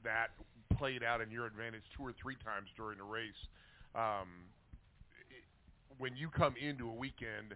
[0.00, 0.32] that
[0.80, 3.36] played out in your advantage two or three times during the race.
[3.92, 4.48] Um,
[5.28, 5.44] it,
[6.00, 7.52] when you come into a weekend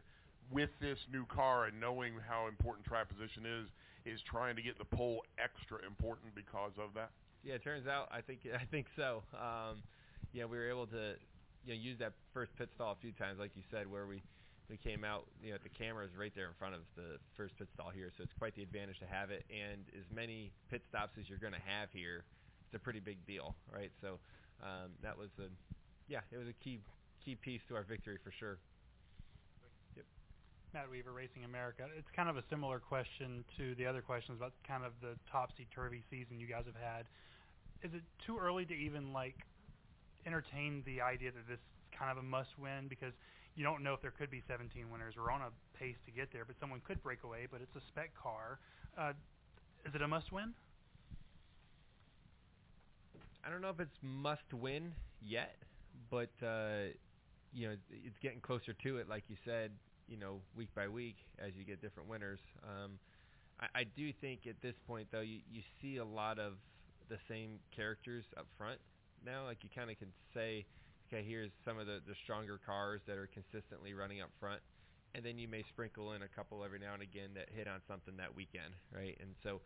[0.53, 3.65] with this new car and knowing how important track position is,
[4.05, 7.11] is trying to get the pole extra important because of that?
[7.43, 9.23] Yeah, it turns out I think I think so.
[9.35, 9.83] Um,
[10.33, 11.15] yeah, we were able to
[11.65, 14.23] you know use that first pit stall a few times, like you said, where we
[14.71, 15.27] we came out.
[15.43, 18.11] You know, the camera is right there in front of the first pit stall here,
[18.17, 19.45] so it's quite the advantage to have it.
[19.51, 22.25] And as many pit stops as you're going to have here,
[22.67, 23.93] it's a pretty big deal, right?
[24.01, 24.19] So
[24.63, 25.51] um, that was a
[26.09, 26.81] yeah, it was a key
[27.25, 28.59] key piece to our victory for sure.
[30.75, 31.85] Matt Weaver, Racing America.
[31.99, 36.03] It's kind of a similar question to the other questions about kind of the topsy-turvy
[36.11, 37.05] season you guys have had.
[37.83, 39.37] Is it too early to even like
[40.27, 43.13] entertain the idea that this is kind of a must-win because
[43.55, 45.15] you don't know if there could be 17 winners.
[45.17, 47.47] We're on a pace to get there, but someone could break away.
[47.51, 48.59] But it's a spec car.
[48.97, 49.13] Uh,
[49.85, 50.55] is it a must-win?
[53.45, 55.57] I don't know if it's must win yet,
[56.11, 56.95] but uh,
[57.53, 59.09] you know it's getting closer to it.
[59.09, 59.73] Like you said,
[60.09, 62.41] you know week by week as you get different winners.
[62.63, 62.99] Um,
[63.61, 66.55] I, I do think at this point though you you see a lot of
[67.09, 68.79] the same characters up front
[69.25, 69.45] now.
[69.45, 70.65] Like you kind of can say,
[71.09, 74.61] okay, here's some of the the stronger cars that are consistently running up front.
[75.15, 77.81] And then you may sprinkle in a couple every now and again that hit on
[77.87, 79.15] something that weekend, right?
[79.21, 79.61] And so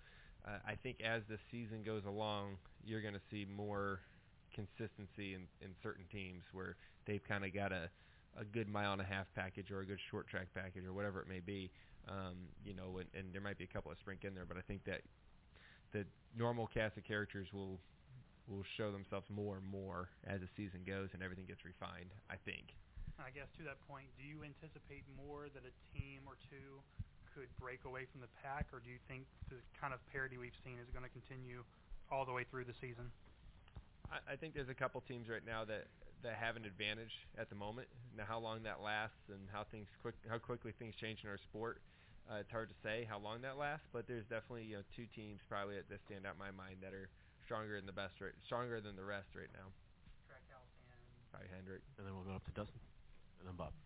[0.44, 4.00] uh, I think as the season goes along, you're going to see more
[4.52, 7.88] consistency in, in certain teams where they've kind of got a,
[8.38, 11.20] a good mile and a half package or a good short track package or whatever
[11.20, 11.70] it may be.
[12.08, 14.56] Um, you know, and, and there might be a couple of sprink in there, but
[14.56, 15.02] I think that
[15.92, 16.04] the
[16.38, 17.80] normal cast of characters will
[18.46, 22.14] will show themselves more and more as the season goes and everything gets refined.
[22.30, 22.70] I think.
[23.18, 26.78] I guess to that point, do you anticipate more that a team or two
[27.36, 30.56] could break away from the pack, or do you think the kind of parity we've
[30.64, 31.64] seen is going to continue
[32.12, 33.12] all the way through the season?
[34.08, 35.88] I, I think there's a couple teams right now that
[36.22, 37.88] that have an advantage at the moment.
[38.16, 41.38] Now, how long that lasts and how things quick how quickly things change in our
[41.38, 41.80] sport,
[42.30, 43.86] uh, it's hard to say how long that lasts.
[43.92, 46.94] But there's definitely you know two teams probably that stand out in my mind that
[46.94, 47.08] are
[47.44, 49.70] stronger than the best right, stronger than the rest right now.
[50.26, 51.00] Trackhouse and
[51.30, 51.82] Probably Hendrick.
[51.98, 52.82] And then we'll go up to Dustin,
[53.40, 53.76] and then Bob.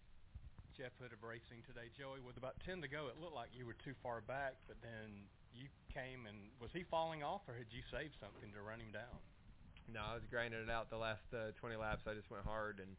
[0.81, 1.93] Jeff Hood of Racing today.
[1.93, 4.81] Joey, with about 10 to go, it looked like you were too far back, but
[4.81, 8.81] then you came and was he falling off, or had you saved something to run
[8.81, 9.21] him down?
[9.93, 12.07] No, I was grinding it out the last uh, 20 laps.
[12.07, 12.95] I just went hard, and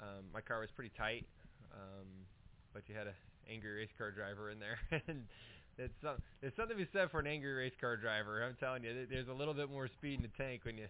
[0.00, 1.24] um, my car was pretty tight.
[1.72, 2.06] Um,
[2.72, 3.16] but you had a
[3.48, 4.76] angry race car driver in there,
[5.08, 5.24] and
[5.78, 8.44] it's some, there's something to be said for an angry race car driver.
[8.44, 10.86] I'm telling you, there's a little bit more speed in the tank when you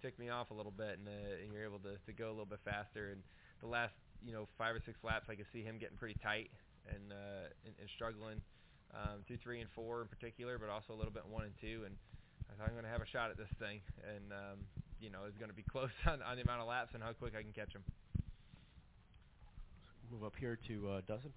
[0.00, 2.34] tick me off a little bit, and, uh, and you're able to, to go a
[2.34, 3.10] little bit faster.
[3.10, 3.22] And
[3.60, 6.50] the last, you know, five or six laps, I could see him getting pretty tight
[6.86, 8.40] and uh, and, and struggling.
[8.94, 11.82] Um, two, three, and four in particular, but also a little bit one and two.
[11.82, 11.98] And
[12.46, 14.58] I thought I'm going to have a shot at this thing, and um,
[15.00, 17.12] you know, it's going to be close on, on the amount of laps and how
[17.12, 17.82] quick I can catch him.
[20.10, 21.32] Move up here to uh, Dustin.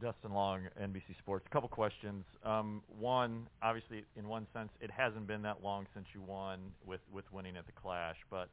[0.00, 1.44] Dustin Long, NBC Sports.
[1.48, 2.24] A couple questions.
[2.44, 7.00] Um, one, obviously, in one sense, it hasn't been that long since you won with
[7.12, 8.48] with winning at the Clash, but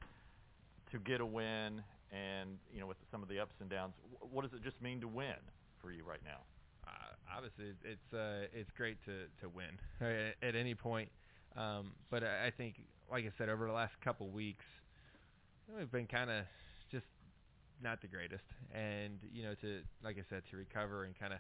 [0.92, 3.94] to get a win and you know with some of the ups and downs,
[4.32, 5.38] what does it just mean to win
[5.82, 6.40] for you right now?
[7.34, 9.80] Obviously, it's uh, it's great to to win
[10.42, 11.10] at, any point.
[11.56, 12.76] Um, but I, I think,
[13.10, 14.66] like I said, over the last couple weeks,
[15.76, 16.46] we've been kind of
[16.92, 17.06] just
[17.82, 21.40] not the greatest, and you know, to like I said, to recover and kind of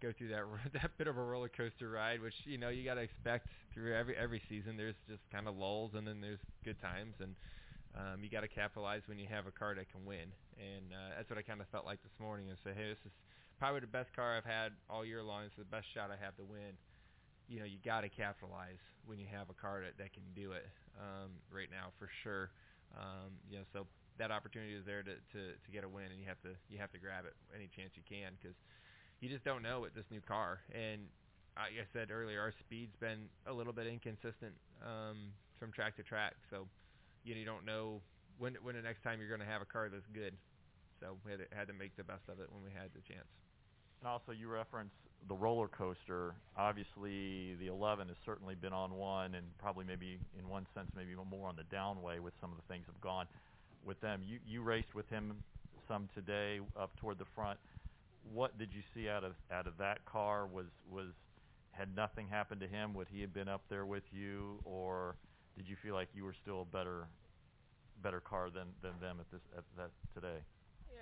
[0.00, 2.94] go through that that bit of a roller coaster ride, which you know you got
[2.94, 4.76] to expect through every every season.
[4.76, 7.34] There's just kind of lulls, and then there's good times, and
[7.96, 10.32] um, you got to capitalize when you have a car that can win.
[10.58, 13.02] And uh, that's what I kind of felt like this morning, and say, hey, this
[13.06, 13.12] is
[13.58, 15.44] probably the best car I've had all year long.
[15.44, 16.76] It's the best shot I have to win.
[17.48, 20.52] You know, you got to capitalize when you have a car that that can do
[20.52, 22.50] it um, right now for sure.
[22.96, 23.86] Um, you know, so
[24.18, 26.78] that opportunity is there to, to to get a win, and you have to you
[26.78, 28.56] have to grab it any chance you can because
[29.20, 30.60] you just don't know with this new car.
[30.72, 31.08] And
[31.56, 36.02] like I said earlier, our speed's been a little bit inconsistent um, from track to
[36.02, 36.66] track, so
[37.22, 38.00] you, know, you don't know
[38.38, 40.34] when when the next time you're going to have a car that's good.
[41.00, 43.02] So we had to, had to make the best of it when we had the
[43.02, 43.28] chance.
[44.00, 44.92] And also, you reference
[45.28, 46.34] the roller coaster.
[46.56, 51.14] Obviously, the 11 has certainly been on one, and probably maybe in one sense, maybe
[51.30, 53.26] more on the downway with some of the things have gone
[53.84, 54.20] with them.
[54.24, 55.42] You you raced with him
[55.88, 57.58] some today up toward the front.
[58.32, 60.46] What did you see out of out of that car?
[60.46, 61.08] Was was
[61.72, 62.94] had nothing happened to him?
[62.94, 65.16] Would he have been up there with you, or
[65.56, 67.06] did you feel like you were still a better
[68.02, 70.40] better car than than them at this at that today?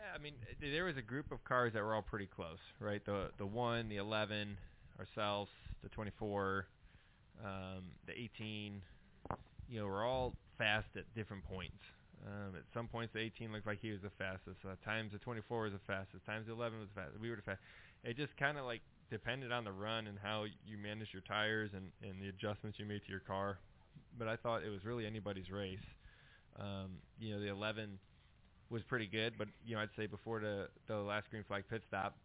[0.02, 3.04] Yeah, I mean, there was a group of cars that were all pretty close, right?
[3.06, 4.56] The the one, the 11,
[4.98, 5.50] ourselves,
[5.84, 6.66] the 24,
[7.44, 8.82] um, the 18.
[9.68, 11.78] You know, we're all fast at different points.
[12.26, 14.58] Um, at some points, the 18 looked like he was the fastest.
[14.66, 16.26] Uh, times the 24 was the fastest.
[16.26, 17.20] Times the 11 was the fastest.
[17.20, 17.64] We were the fastest.
[18.02, 21.70] It just kind of like depended on the run and how you managed your tires
[21.74, 23.58] and, and the adjustments you made to your car.
[24.18, 25.86] But I thought it was really anybody's race.
[26.58, 27.98] Um, you know, the 11
[28.72, 31.82] was pretty good, but you know, I'd say before the the last green flag pit
[31.86, 32.16] stop,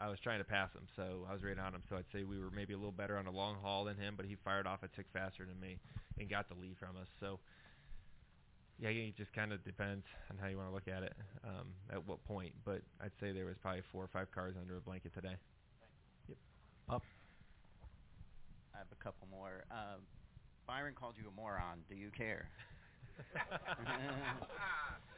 [0.00, 1.82] I was trying to pass him, so I was right on him.
[1.88, 4.14] So I'd say we were maybe a little better on a long haul than him,
[4.16, 5.78] but he fired off a tick faster than me
[6.18, 7.06] and got the lead from us.
[7.20, 7.38] So
[8.80, 11.68] yeah, it just kind of depends on how you want to look at it, um,
[11.92, 12.52] at what point.
[12.64, 15.36] But I'd say there was probably four or five cars under a blanket today.
[16.28, 16.38] Yep.
[16.90, 17.02] Up.
[18.74, 19.62] I have a couple more.
[19.70, 20.02] Um,
[20.66, 21.84] Byron called you a moron.
[21.88, 22.48] Do you care?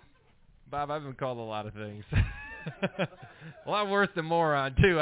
[0.71, 2.05] Bob, I've been called a lot of things.
[3.67, 5.01] a lot worse than moron too.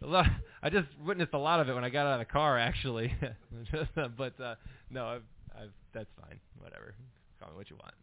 [0.00, 0.26] Lot,
[0.62, 3.14] I just witnessed a lot of it when I got out of the car, actually.
[4.16, 4.54] but uh,
[4.90, 5.22] no, I've,
[5.54, 6.38] I've that's fine.
[6.58, 6.94] Whatever.
[7.40, 7.94] Call me what you want.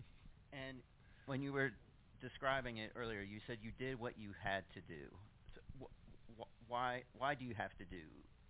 [0.53, 0.77] And
[1.25, 1.71] when you were
[2.21, 5.07] describing it earlier, you said you did what you had to do.
[5.55, 8.03] So wh- wh- why why do you have to do?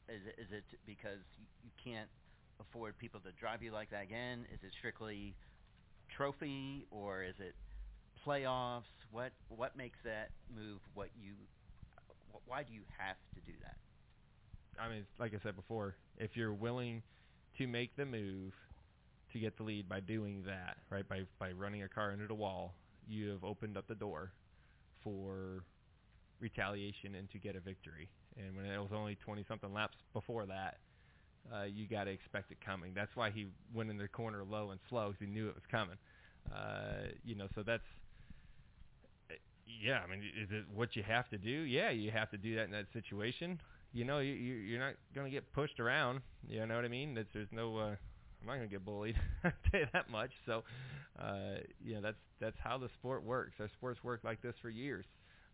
[0.09, 1.21] Is it, is it because
[1.63, 2.09] you can't
[2.59, 4.45] afford people to drive you like that again?
[4.51, 5.35] Is it strictly
[6.15, 7.55] trophy or is it
[8.25, 8.83] playoffs?
[9.11, 11.33] What what makes that move what you
[12.45, 13.75] why do you have to do that?
[14.81, 17.01] I mean, like I said before, if you're willing
[17.57, 18.53] to make the move
[19.33, 21.07] to get the lead by doing that, right?
[21.07, 22.73] By by running a car into the wall,
[23.07, 24.31] you have opened up the door
[25.03, 25.63] for
[26.39, 28.09] retaliation and to get a victory.
[28.37, 30.77] And when it was only 20 something laps before that,
[31.53, 32.93] uh, you got to expect it coming.
[32.93, 35.63] That's why he went in the corner low and slow because he knew it was
[35.69, 35.97] coming.
[36.53, 37.83] Uh, you know, so that's
[39.81, 39.99] yeah.
[40.05, 41.49] I mean, is it what you have to do?
[41.49, 43.61] Yeah, you have to do that in that situation.
[43.91, 46.21] You know, you, you you're not going to get pushed around.
[46.47, 47.13] You know what I mean?
[47.15, 47.95] That's, there's no uh,
[48.41, 49.15] I'm not going to get bullied.
[49.43, 49.51] I
[49.93, 50.31] that much.
[50.45, 50.63] So,
[51.19, 53.53] uh, you know, that's that's how the sport works.
[53.59, 55.05] Our sports worked like this for years.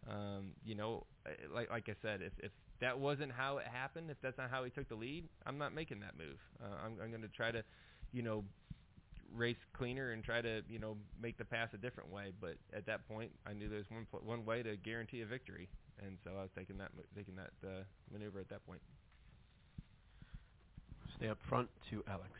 [0.09, 1.05] Um, you know,
[1.53, 2.51] like like I said, if if
[2.81, 5.73] that wasn't how it happened, if that's not how he took the lead, I'm not
[5.73, 6.39] making that move.
[6.61, 7.63] Uh, I'm I'm going to try to,
[8.11, 8.43] you know,
[9.35, 12.31] race cleaner and try to you know make the pass a different way.
[12.39, 15.67] But at that point, I knew there's one one way to guarantee a victory,
[16.05, 18.81] and so I was taking that taking that uh, maneuver at that point.
[21.17, 22.31] Stay up front to Alex.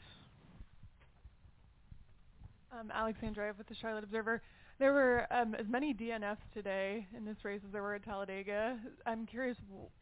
[2.72, 4.42] Um, Alex Andrejev with the Charlotte Observer.
[4.80, 8.78] There were um, as many DNFs today in this race as there were at Talladega.
[9.06, 9.58] I'm curious,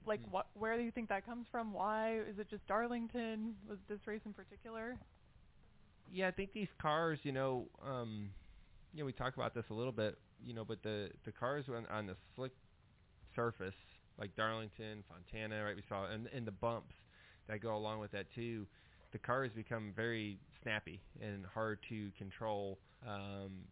[0.07, 0.31] like, Mm.
[0.31, 1.71] what, where do you think that comes from?
[1.71, 3.55] Why is it just Darlington?
[3.69, 4.97] Was this race in particular?
[6.11, 8.29] Yeah, I think these cars, you know, um,
[8.93, 11.65] you know, we talked about this a little bit, you know, but the the cars
[11.69, 12.51] on, on the slick
[13.35, 13.75] surface,
[14.19, 15.75] like Darlington, Fontana, right?
[15.75, 16.95] We saw, and and the bumps
[17.47, 18.67] that go along with that too.
[19.11, 22.79] The cars become very snappy and hard to control.
[23.07, 23.65] Um,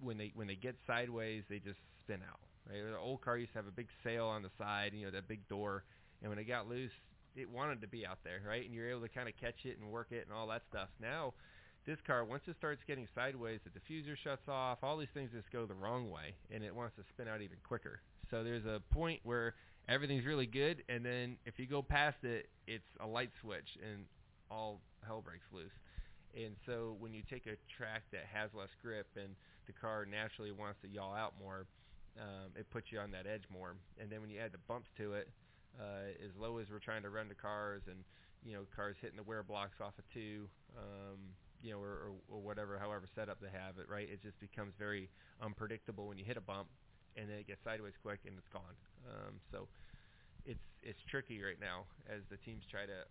[0.00, 2.40] when they when they get sideways, they just spin out.
[2.68, 2.82] Right?
[2.82, 5.26] The old car used to have a big sail on the side, you know, that
[5.28, 5.84] big door,
[6.22, 6.92] and when it got loose,
[7.36, 8.64] it wanted to be out there, right?
[8.64, 10.88] And you're able to kind of catch it and work it and all that stuff.
[11.00, 11.34] Now,
[11.86, 14.78] this car, once it starts getting sideways, the diffuser shuts off.
[14.82, 17.56] All these things just go the wrong way, and it wants to spin out even
[17.66, 18.00] quicker.
[18.30, 19.54] So there's a point where
[19.88, 24.04] everything's really good, and then if you go past it, it's a light switch, and
[24.50, 25.72] all hell breaks loose.
[26.36, 29.34] And so when you take a track that has less grip and
[29.66, 31.66] the car naturally wants to yaw out more,
[32.20, 33.76] um, it puts you on that edge more.
[34.00, 35.28] And then when you add the bumps to it,
[35.78, 38.04] uh, as low as we're trying to run the cars and
[38.44, 41.18] you know cars hitting the wear blocks off of two, um,
[41.62, 44.08] you know, or, or, or whatever, however setup they have it, right?
[44.08, 45.08] It just becomes very
[45.42, 46.68] unpredictable when you hit a bump,
[47.16, 48.76] and then it gets sideways quick and it's gone.
[49.06, 49.68] Um, so
[50.46, 53.06] it's it's tricky right now as the teams try to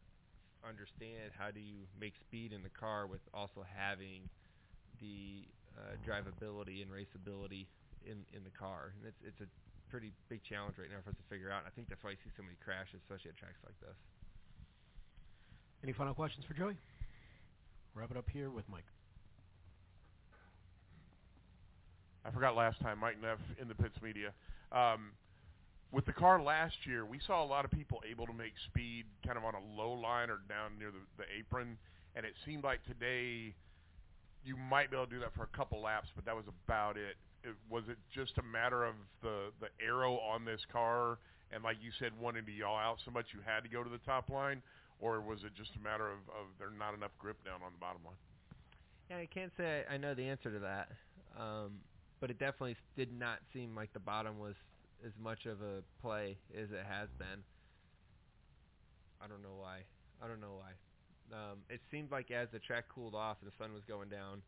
[0.67, 4.29] understand how do you make speed in the car with also having
[4.99, 5.45] the
[5.77, 7.67] uh, drivability and raceability
[8.05, 9.49] in in the car, and it's it's a
[9.89, 11.63] pretty big challenge right now for us to figure out.
[11.65, 13.97] I think that's why you see so many crashes, especially at tracks like this.
[15.83, 16.75] Any final questions for Joey?
[17.93, 18.85] Wrap it up here with Mike.
[22.25, 24.33] I forgot last time, Mike Neff in the pits media.
[24.71, 25.11] Um,
[25.91, 29.05] with the car last year, we saw a lot of people able to make speed
[29.25, 31.77] kind of on a low line or down near the, the apron,
[32.15, 33.55] and it seemed like today
[34.43, 36.97] you might be able to do that for a couple laps, but that was about
[36.97, 37.15] it.
[37.43, 41.19] It was it just a matter of the the aero on this car,
[41.51, 43.89] and like you said, wanting to yaw out so much you had to go to
[43.89, 44.61] the top line,
[44.99, 47.79] or was it just a matter of, of there not enough grip down on the
[47.79, 48.19] bottom line?
[49.09, 50.91] Yeah, I can't say I know the answer to that,
[51.39, 51.79] um,
[52.19, 54.55] but it definitely did not seem like the bottom was
[55.05, 57.43] as much of a play as it has been.
[59.21, 59.79] I don't know why.
[60.21, 60.73] I don't know why.
[61.33, 64.41] Um, it seemed like as the track cooled off and the sun was going down,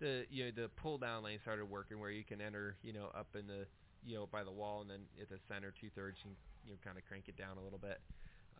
[0.00, 3.10] the you know the pull down lane started working where you can enter you know
[3.14, 3.66] up in the
[4.04, 6.36] you know by the wall and then at the center two thirds you can
[6.66, 8.00] you know kind of crank it down a little bit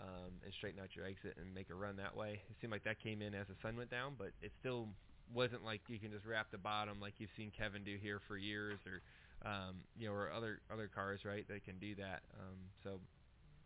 [0.00, 2.40] um, and straighten out your exit and make a run that way.
[2.50, 4.88] It seemed like that came in as the sun went down, but it still
[5.32, 8.36] wasn't like you can just wrap the bottom like you've seen Kevin do here for
[8.36, 9.00] years or
[9.48, 12.22] um, you know or other other cars right that can do that.
[12.38, 13.00] Um, so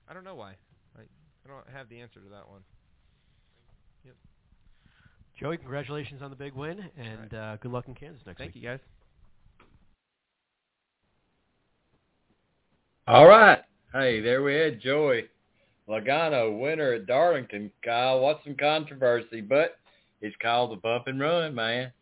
[0.08, 0.54] I don't know why.
[0.96, 2.62] I I don't have the answer to that one.
[5.38, 5.46] Yep.
[5.46, 8.62] Joey, congratulations on the big win, and uh, good luck in Kansas next Thank week.
[8.62, 8.80] Thank you guys.
[13.06, 13.60] All right.
[13.92, 15.24] Hey, there we had Joey
[15.88, 17.70] Logano, winner at Darlington.
[17.84, 19.78] Kyle, what's some controversy, but
[20.20, 21.92] it's called the bump and run, man.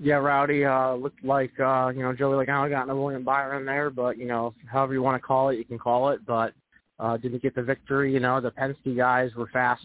[0.00, 3.88] Yeah, Rowdy, uh, looked like, uh, you know, Joey Logano got in William Byron there,
[3.90, 6.52] but, you know, however you want to call it, you can call it, but
[6.98, 8.12] uh, didn't get the victory.
[8.12, 9.84] You know, the Penske guys were fast.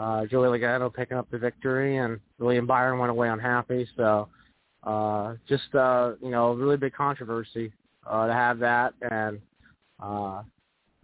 [0.00, 3.86] Uh, Joey Logano picking up the victory, and William Byron went away unhappy.
[3.98, 4.28] So,
[4.82, 7.70] uh, just, uh, you know, really big controversy
[8.06, 8.94] uh, to have that.
[9.02, 9.38] And,
[10.02, 10.42] uh,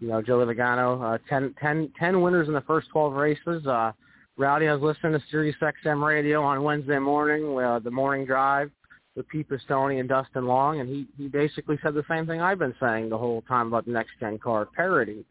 [0.01, 3.67] you know, Joey Logano, uh, 10, 10, 10 winners in the first 12 races.
[3.67, 3.93] Uh,
[4.39, 8.71] Rowdy, I was listening to Sirius XM radio on Wednesday morning, uh, the morning drive
[9.15, 12.59] with Pete Pistone and Dustin Long, and he, he basically said the same thing I've
[12.59, 15.25] been saying the whole time about the next gen car parity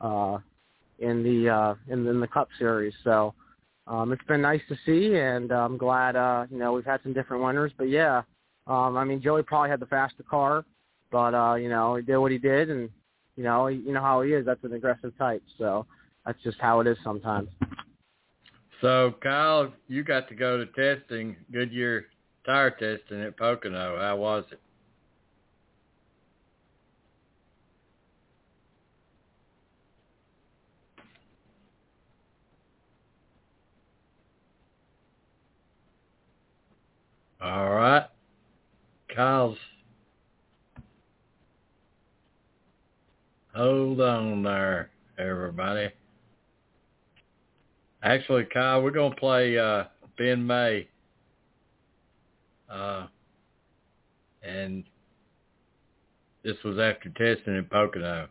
[0.00, 0.38] uh,
[0.98, 2.94] in the uh, in, in the Cup Series.
[3.02, 3.34] So
[3.86, 7.12] um, it's been nice to see, and I'm glad uh, you know we've had some
[7.12, 7.72] different winners.
[7.76, 8.22] But yeah,
[8.66, 10.64] um, I mean Joey probably had the faster car,
[11.10, 12.88] but uh, you know he did what he did, and
[13.36, 14.46] you know you know how he is.
[14.46, 15.86] That's an aggressive type, so
[16.24, 17.48] that's just how it is sometimes.
[18.80, 22.06] So, Kyle, you got to go to testing, Goodyear
[22.44, 23.98] tire testing at Pocono.
[23.98, 24.60] How was it?
[37.44, 38.06] All right.
[39.14, 39.58] Kyle's.
[43.54, 44.88] Hold on there,
[45.18, 45.90] everybody.
[48.02, 49.84] Actually, Kyle, we're going to play uh,
[50.16, 50.88] Ben May.
[52.70, 53.08] Uh,
[54.42, 54.84] and
[56.44, 58.28] this was after testing in Pocono.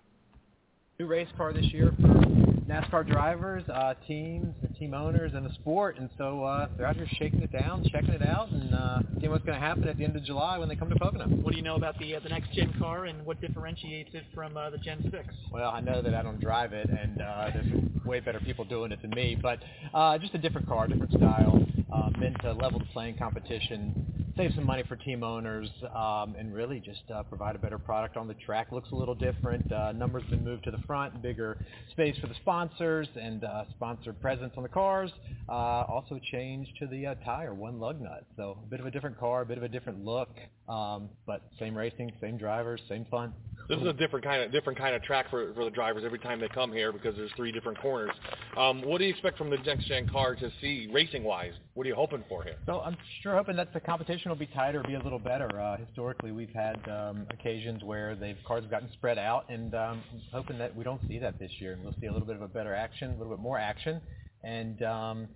[0.98, 5.54] new race car this year for NASCAR drivers, uh, teams, and team owners, and the
[5.56, 5.98] sport.
[5.98, 9.32] And so uh, they're out here shaking it down, checking it out, and uh, seeing
[9.32, 11.26] what's going to happen at the end of July when they come to Pocono.
[11.28, 14.24] What do you know about the uh, the next gen car and what differentiates it
[14.34, 15.26] from uh, the Gen 6?
[15.52, 18.92] Well, I know that I don't drive it, and uh, there's way better people doing
[18.92, 19.38] it than me.
[19.40, 19.60] But
[19.94, 24.52] uh, just a different car, different style, uh, meant to level the playing competition, save
[24.56, 28.28] some money for team owners, um, and really just uh, provide a better product on
[28.28, 28.72] the track.
[28.72, 29.72] Looks a little different.
[29.72, 31.58] Uh, numbers been moved to the front, bigger
[31.92, 35.12] space for the sponsors, and uh, sponsor presence on the cars.
[35.48, 38.26] Uh, also changed to the uh, tire, one lug nut.
[38.38, 40.30] So a bit of a different car, a bit of a different look,
[40.68, 43.34] um, but same racing, same drivers, same fun.
[43.70, 46.20] This is a different kind of different kind of track for for the drivers every
[46.20, 48.12] time they come here because there's three different corners.
[48.58, 51.54] Um, what do you expect from the next gen car to see racing wise?
[51.74, 52.56] What are you hoping for here?
[52.68, 55.60] So I'm sure hoping that the competition will be tighter, be a little better.
[55.60, 60.04] Uh, historically, we've had um, occasions where they've cars have gotten spread out, and um,
[60.12, 62.36] I'm hoping that we don't see that this year, and we'll see a little bit
[62.36, 64.00] of a better action, a little bit more action,
[64.44, 65.28] and um,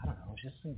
[0.00, 0.76] I don't know, just some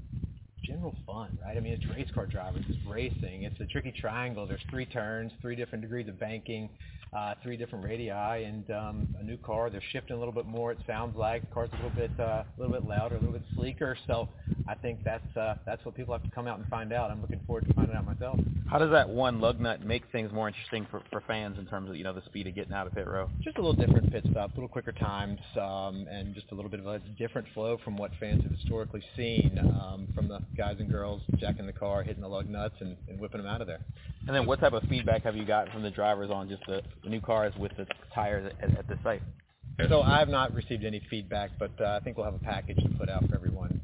[0.65, 1.59] general fun, right?
[1.59, 4.47] I mean, it's race car drivers, it's racing, it's a tricky triangle.
[4.47, 6.71] There's three turns, three different degrees of banking.
[7.13, 9.69] Uh, three different radii, and um, a new car.
[9.69, 10.73] They're shifting a little bit more.
[10.73, 13.35] It sounds like the car's a little bit uh, a little bit louder, a little
[13.35, 13.97] bit sleeker.
[14.07, 14.29] So
[14.67, 17.11] I think that's uh, that's what people have to come out and find out.
[17.11, 18.39] I'm looking forward to finding out myself.
[18.71, 21.91] How does that one lug nut make things more interesting for, for fans in terms
[21.91, 23.29] of you know the speed of getting out of pit row?
[23.43, 26.71] Just a little different pit stop, a little quicker times, um, and just a little
[26.71, 30.77] bit of a different flow from what fans have historically seen um, from the guys
[30.79, 33.67] and girls jacking the car, hitting the lug nuts, and, and whipping them out of
[33.67, 33.81] there.
[34.27, 36.81] And then what type of feedback have you gotten from the drivers on just the,
[37.02, 39.23] the new cars with the tires at, at the site?
[39.89, 42.77] So I have not received any feedback, but uh, I think we'll have a package
[42.77, 43.81] to put out for everyone.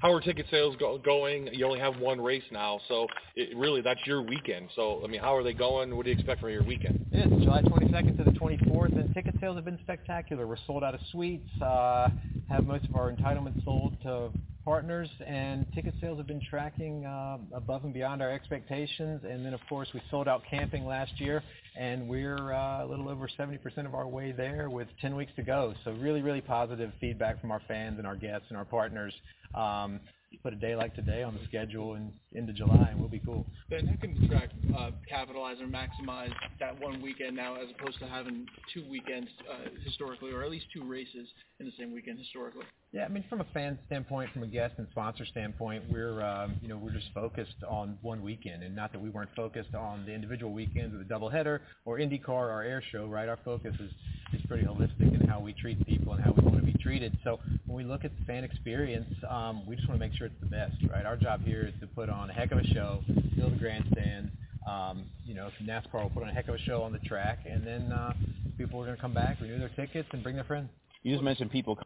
[0.00, 1.48] How are ticket sales go- going?
[1.52, 4.68] You only have one race now, so it, really that's your weekend.
[4.76, 5.96] So I mean, how are they going?
[5.96, 7.04] What do you expect for your weekend?
[7.10, 10.46] Yeah, it's July 22nd to the 24th, and ticket sales have been spectacular.
[10.46, 12.10] We're sold out of suites, uh,
[12.48, 14.30] have most of our entitlements sold to
[14.68, 19.22] partners, and ticket sales have been tracking uh, above and beyond our expectations.
[19.24, 21.42] And then, of course, we sold out camping last year,
[21.74, 25.42] and we're uh, a little over 70% of our way there with 10 weeks to
[25.42, 25.72] go.
[25.86, 29.14] So really, really positive feedback from our fans and our guests and our partners.
[29.54, 30.00] Um,
[30.42, 33.46] put a day like today on the schedule and into July, and we'll be cool.
[33.70, 38.06] Ben, how can track uh, capitalize or maximize that one weekend now, as opposed to
[38.06, 41.28] having two weekends uh, historically, or at least two races
[41.60, 42.64] in the same weekend historically?
[42.92, 46.56] Yeah, I mean, from a fan standpoint, from a guest and sponsor standpoint, we're um,
[46.62, 50.04] you know we're just focused on one weekend, and not that we weren't focused on
[50.06, 53.06] the individual weekends or the doubleheader or IndyCar or air show.
[53.06, 53.90] Right, our focus is
[54.34, 55.78] is pretty holistic in how we treat
[56.08, 57.16] people and how we want to be treated.
[57.24, 60.26] So when we look at the fan experience, um, we just want to make sure
[60.26, 60.74] it's the best.
[60.90, 63.02] Right, our job here is to put on a heck of a show,
[63.36, 64.32] fill the grandstands.
[64.66, 67.38] Um, you know, NASCAR will put on a heck of a show on the track,
[67.48, 68.12] and then uh,
[68.58, 70.68] people are going to come back, renew their tickets, and bring their friends.
[71.02, 71.78] You just mentioned people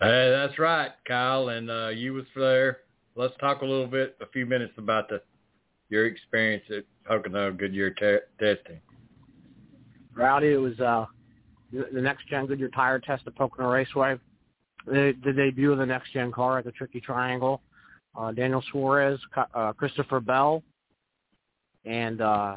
[0.00, 2.80] Hey, that's right, Kyle, and uh, you was there.
[3.14, 5.22] Let's talk a little bit, a few minutes about the
[5.88, 8.80] your experience at Pocono Goodyear te- testing.
[10.14, 11.06] Rowdy, it was uh,
[11.72, 14.16] the next gen Goodyear tire test at Pocono Raceway.
[14.86, 17.60] The, the debut of the next gen car at the Tricky Triangle.
[18.16, 19.18] Uh, Daniel Suarez,
[19.54, 20.62] uh, Christopher Bell,
[21.84, 22.56] and uh,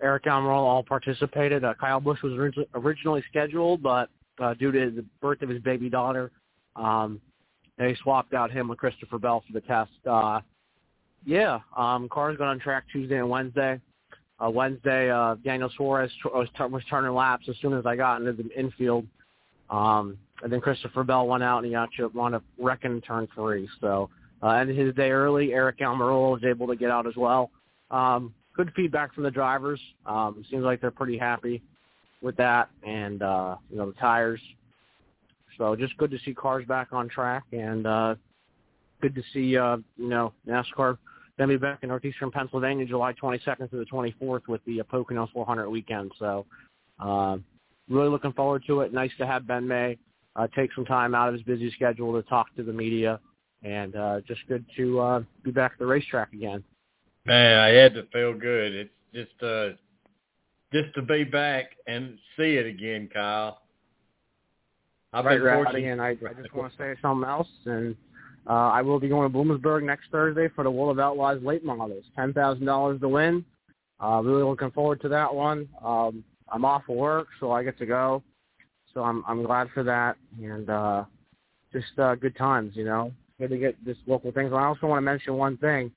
[0.00, 1.64] Eric Almirola all participated.
[1.64, 4.08] Uh, Kyle Busch was orig- originally scheduled, but
[4.40, 6.30] uh, due to the birth of his baby daughter,
[6.76, 7.20] um,
[7.76, 9.90] they swapped out him with Christopher Bell for the test.
[10.08, 10.40] Uh,
[11.26, 13.80] yeah, um, cars got on track Tuesday and Wednesday.
[14.42, 18.20] Uh, Wednesday, uh, Daniel Suarez was, t- was turning laps as soon as I got
[18.20, 19.06] into the infield.
[19.68, 23.68] Um, and then Christopher Bell went out and he actually wound up wrecking turn three.
[23.80, 24.08] So
[24.42, 25.52] uh, ended his day early.
[25.52, 27.50] Eric Almirola was able to get out as well.
[27.90, 29.80] Um, good feedback from the drivers.
[30.06, 31.62] Um, it seems like they're pretty happy
[32.22, 34.40] with that, and uh, you know the tires.
[35.58, 38.14] So just good to see cars back on track, and uh,
[39.00, 40.98] good to see uh, you know NASCAR
[41.40, 45.26] then be back in northeastern Pennsylvania July 22nd to the 24th with the uh, Pocono
[45.32, 46.12] 400 weekend.
[46.18, 46.44] So
[46.98, 47.38] uh,
[47.88, 48.92] really looking forward to it.
[48.92, 49.96] Nice to have Ben May
[50.36, 53.18] uh, take some time out of his busy schedule to talk to the media,
[53.62, 56.62] and uh, just good to uh, be back at the racetrack again.
[57.24, 58.74] Man, I had to feel good.
[58.74, 59.70] It's just uh
[60.72, 63.62] just to be back and see it again, Kyle.
[65.12, 65.84] I've right, been fortunate.
[65.84, 67.48] and I, I just want to say something else.
[67.64, 67.96] And
[68.50, 71.64] uh, I will be going to Bloomsburg next Thursday for the World of Outlaws late
[71.64, 72.04] models.
[72.16, 73.44] Ten thousand dollars to win.
[74.02, 75.68] Uh, really looking forward to that one.
[75.84, 78.24] Um, I'm off of work, so I get to go.
[78.92, 81.04] So I'm I'm glad for that, and uh,
[81.72, 82.72] just uh, good times.
[82.74, 84.52] You know, good to get this local things.
[84.52, 85.92] I also want to mention one thing.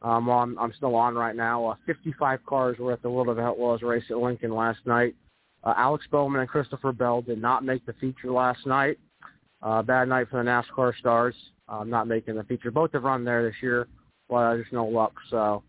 [0.00, 3.40] Um, I'm, I'm still on right now, uh, 55 cars were at the World of
[3.40, 5.16] Outlaws race at Lincoln last night.
[5.64, 8.96] Uh, Alex Bowman and Christopher Bell did not make the feature last night.
[9.60, 11.34] Uh, bad night for the NASCAR stars,
[11.68, 12.70] uh, not making the feature.
[12.70, 13.86] Both have run there this year,
[14.28, 15.12] but uh, there's no luck.
[15.30, 15.62] So,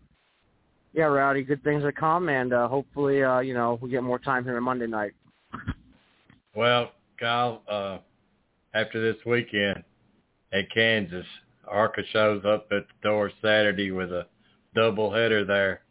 [0.92, 4.18] yeah, Rowdy, good things to come, and uh, hopefully, uh, you know, we get more
[4.18, 5.12] time here on Monday night.
[6.54, 7.98] Well, Kyle, uh,
[8.74, 9.84] after this weekend
[10.52, 11.26] at Kansas,
[11.68, 14.26] Arca shows up at the door Saturday with a
[14.74, 15.82] double header there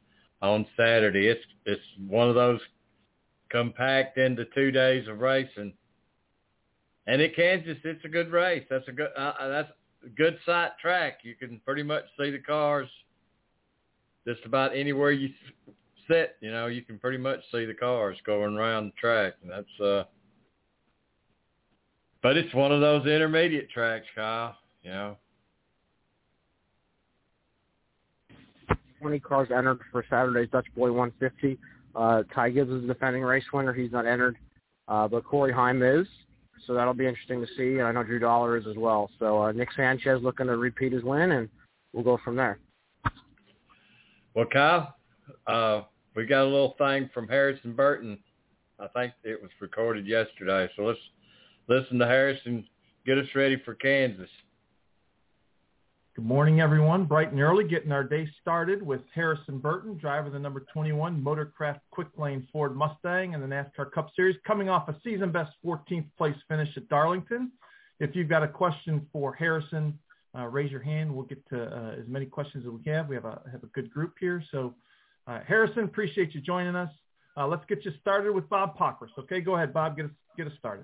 [0.41, 1.27] on Saturday.
[1.27, 2.59] It's it's one of those
[3.49, 5.73] compact into two days of racing.
[7.07, 8.63] And at Kansas, it's a good race.
[8.69, 9.78] That's a good uh, that's a
[10.15, 11.19] good sight track.
[11.23, 12.87] You can pretty much see the cars
[14.27, 15.29] just about anywhere you
[16.09, 16.35] sit.
[16.41, 19.79] You know, you can pretty much see the cars going around the track, and that's
[19.81, 20.03] uh.
[22.21, 24.57] But it's one of those intermediate tracks, Kyle.
[24.83, 25.17] You know.
[28.99, 31.57] 20 cars entered for Saturday's Dutch Boy 150.
[31.95, 33.73] Uh, Ty Gibbs is the defending race winner.
[33.73, 34.37] He's not entered,
[34.87, 36.07] uh, but Corey Heim is.
[36.65, 37.79] So that'll be interesting to see.
[37.79, 39.09] And I know Drew Dollar is as well.
[39.19, 41.49] So uh, Nick Sanchez looking to repeat his win, and
[41.93, 42.59] we'll go from there.
[44.35, 44.95] Well, Kyle,
[45.47, 45.81] uh,
[46.15, 48.17] we got a little thing from Harrison Burton.
[48.79, 50.69] I think it was recorded yesterday.
[50.75, 50.99] So let's
[51.67, 52.65] listen to Harrison.
[53.05, 54.29] Get us ready for Kansas.
[56.19, 57.05] Good morning, everyone.
[57.05, 61.23] Bright and early, getting our day started with Harrison Burton, driver of the number 21
[61.23, 65.53] Motorcraft Quick Lane Ford Mustang in the NASCAR Cup Series, coming off a season best
[65.65, 67.53] 14th place finish at Darlington.
[68.01, 69.97] If you've got a question for Harrison,
[70.37, 71.09] uh, raise your hand.
[71.09, 73.07] We'll get to uh, as many questions as we have.
[73.07, 74.43] We have a have a good group here.
[74.51, 74.75] So,
[75.25, 76.91] uh, Harrison, appreciate you joining us.
[77.37, 79.17] Uh, let's get you started with Bob Pockrass.
[79.19, 79.95] Okay, go ahead, Bob.
[79.95, 80.83] Get us get us started.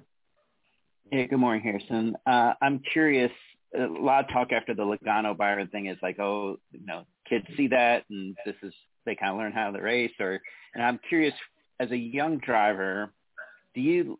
[1.11, 2.15] Hey, good morning, Harrison.
[2.25, 3.31] Uh, I'm curious.
[3.77, 7.45] A lot of talk after the Logano Byron thing is like, oh, you know, kids
[7.57, 8.73] see that, and this is
[9.05, 10.11] they kind of learn how to race.
[10.19, 10.41] Or,
[10.73, 11.33] and I'm curious,
[11.79, 13.11] as a young driver,
[13.73, 14.19] do you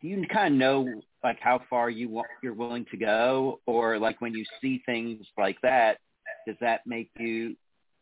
[0.00, 3.98] do you kind of know like how far you want, you're willing to go, or
[3.98, 5.98] like when you see things like that,
[6.46, 7.56] does that make you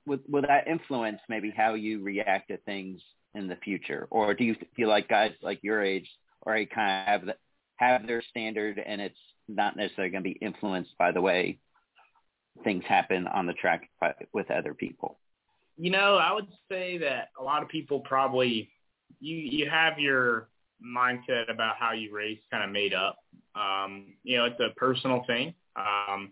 [0.07, 3.01] would will that influence maybe how you react to things
[3.35, 6.09] in the future, or do you feel like guys like your age
[6.47, 7.35] already kind of have the,
[7.77, 9.19] have their standard and it's
[9.57, 11.59] not necessarily going to be influenced by the way
[12.65, 13.91] things happen on the track
[14.33, 15.19] with other people?
[15.77, 18.71] You know, I would say that a lot of people probably
[19.21, 20.49] you you have your
[20.85, 23.19] mindset about how you race kind of made up.
[23.55, 25.55] Um, you know, it's a personal thing.
[25.77, 26.31] Um,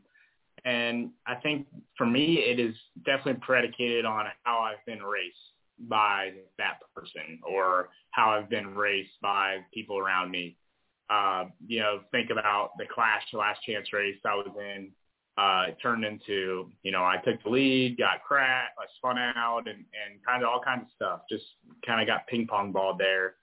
[0.64, 1.66] and I think
[1.96, 5.36] for me, it is definitely predicated on how I've been raced
[5.80, 10.56] by that person or how I've been raced by people around me.
[11.10, 14.90] Uh, you know, think about the Clash Last Chance race I was in.
[15.38, 19.62] Uh, it turned into, you know, I took the lead, got crashed, I spun out,
[19.66, 21.20] and, and kind of all kinds of stuff.
[21.30, 21.44] Just
[21.86, 23.34] kind of got ping pong balled there.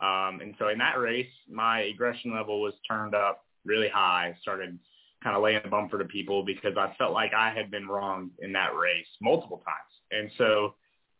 [0.00, 4.36] Um, and so in that race, my aggression level was turned up really high.
[4.42, 4.78] Started
[5.22, 8.30] kind of laying the bumper to people because I felt like I had been wrong
[8.40, 9.92] in that race multiple times.
[10.10, 10.74] And so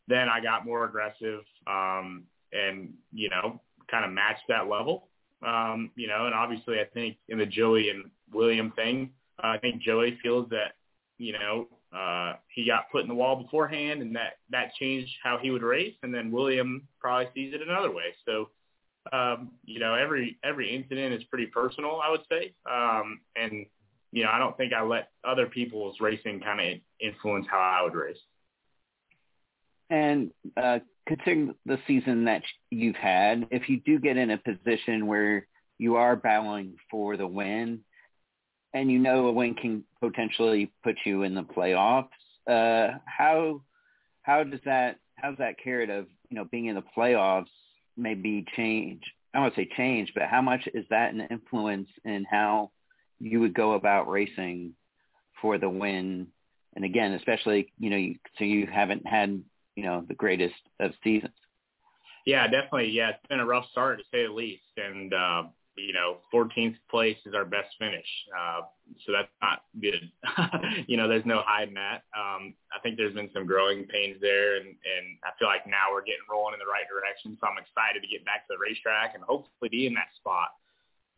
[0.08, 5.08] then I got more aggressive um, and, you know, kind of matched that level.
[5.44, 9.10] Um, you know, and obviously I think in the Joey and William thing,
[9.42, 10.72] uh, I think Joey feels that,
[11.18, 15.38] you know, uh, he got put in the wall beforehand and that, that changed how
[15.40, 15.94] he would race.
[16.02, 18.14] And then William probably sees it another way.
[18.24, 18.48] So,
[19.12, 22.54] um, you know, every every incident is pretty personal, I would say.
[22.70, 23.66] Um, and
[24.12, 27.82] you know, I don't think I let other people's racing kind of influence how I
[27.82, 28.16] would race.
[29.90, 35.06] And uh, considering the season that you've had, if you do get in a position
[35.06, 35.46] where
[35.78, 37.80] you are battling for the win,
[38.72, 42.08] and you know a win can potentially put you in the playoffs,
[42.48, 43.62] uh, how
[44.22, 47.46] how does that how's that carrot of you know being in the playoffs
[47.96, 49.02] maybe change.
[49.32, 52.70] I don't want to say change, but how much is that an influence in how
[53.20, 54.74] you would go about racing
[55.40, 56.28] for the win?
[56.74, 59.42] And again, especially you know, you, so you haven't had
[59.76, 61.34] you know the greatest of seasons.
[62.26, 62.90] Yeah, definitely.
[62.90, 65.42] Yeah, it's been a rough start to say the least, and uh,
[65.76, 68.06] you know, 14th place is our best finish.
[68.30, 68.62] Uh,
[69.04, 70.10] so that's not good.
[70.86, 72.04] you know, there's no hiding that.
[72.16, 75.90] Um, I think there's been some growing pains there, and, and I feel like now
[75.92, 77.36] we're getting rolling in the right direction.
[77.40, 80.50] So I'm excited to get back to the racetrack and hopefully be in that spot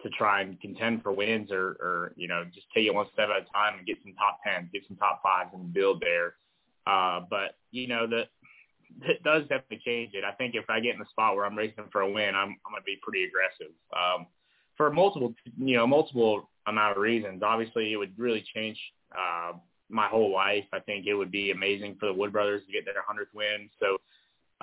[0.02, 3.28] to try and contend for wins or, or you know, just take it one step
[3.28, 6.34] at a time and get some top tens, get some top fives and build there.
[6.86, 8.24] Uh, but, you know, the,
[9.02, 10.24] it does definitely change it.
[10.24, 12.56] I think if I get in the spot where I'm racing for a win, I'm,
[12.66, 13.74] I'm to be pretty aggressive.
[13.92, 14.26] Um,
[14.76, 17.42] for multiple, you know, multiple amount of reasons.
[17.42, 18.78] Obviously, it would really change
[19.16, 19.52] uh,
[19.88, 20.64] my whole life.
[20.72, 23.70] I think it would be amazing for the Wood brothers to get their 100th win.
[23.80, 23.98] So,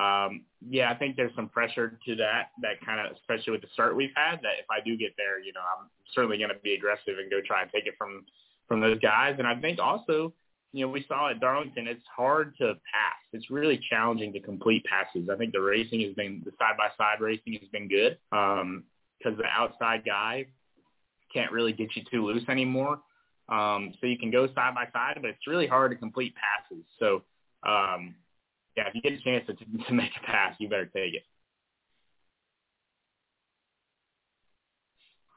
[0.02, 3.68] um, yeah, I think there's some pressure to that, that kind of, especially with the
[3.74, 6.74] start we've had, that if I do get there, you know, I'm certainly to be
[6.74, 8.26] aggressive and go try and take it from,
[8.68, 9.36] from those guys.
[9.38, 10.34] And I think also,
[10.74, 13.22] you know, we saw at Darlington, it's hard to pass.
[13.32, 15.30] It's really challenging to complete passes.
[15.32, 18.18] I think the racing has been, the side-by-side racing has been good.
[18.32, 18.84] Um,
[19.24, 20.46] because the outside guy
[21.34, 23.00] can't really get you too loose anymore.
[23.50, 26.84] Um, so you can go side by side, but it's really hard to complete passes.
[27.00, 27.24] So,
[27.68, 28.16] um,
[28.78, 29.54] yeah, if you get a chance to,
[29.88, 31.24] to make a pass, you better take it.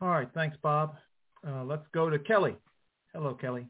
[0.00, 0.96] All right, thanks, Bob.
[1.46, 2.54] Uh, let's go to Kelly.
[3.14, 3.66] Hello, Kelly.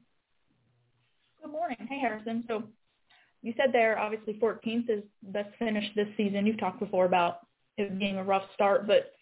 [1.47, 1.87] Good morning.
[1.89, 2.43] Hey, Harrison.
[2.49, 2.65] So
[3.41, 6.45] you said there, obviously 14th is best finish this season.
[6.45, 7.47] You've talked before about
[7.79, 9.13] it being a rough start, but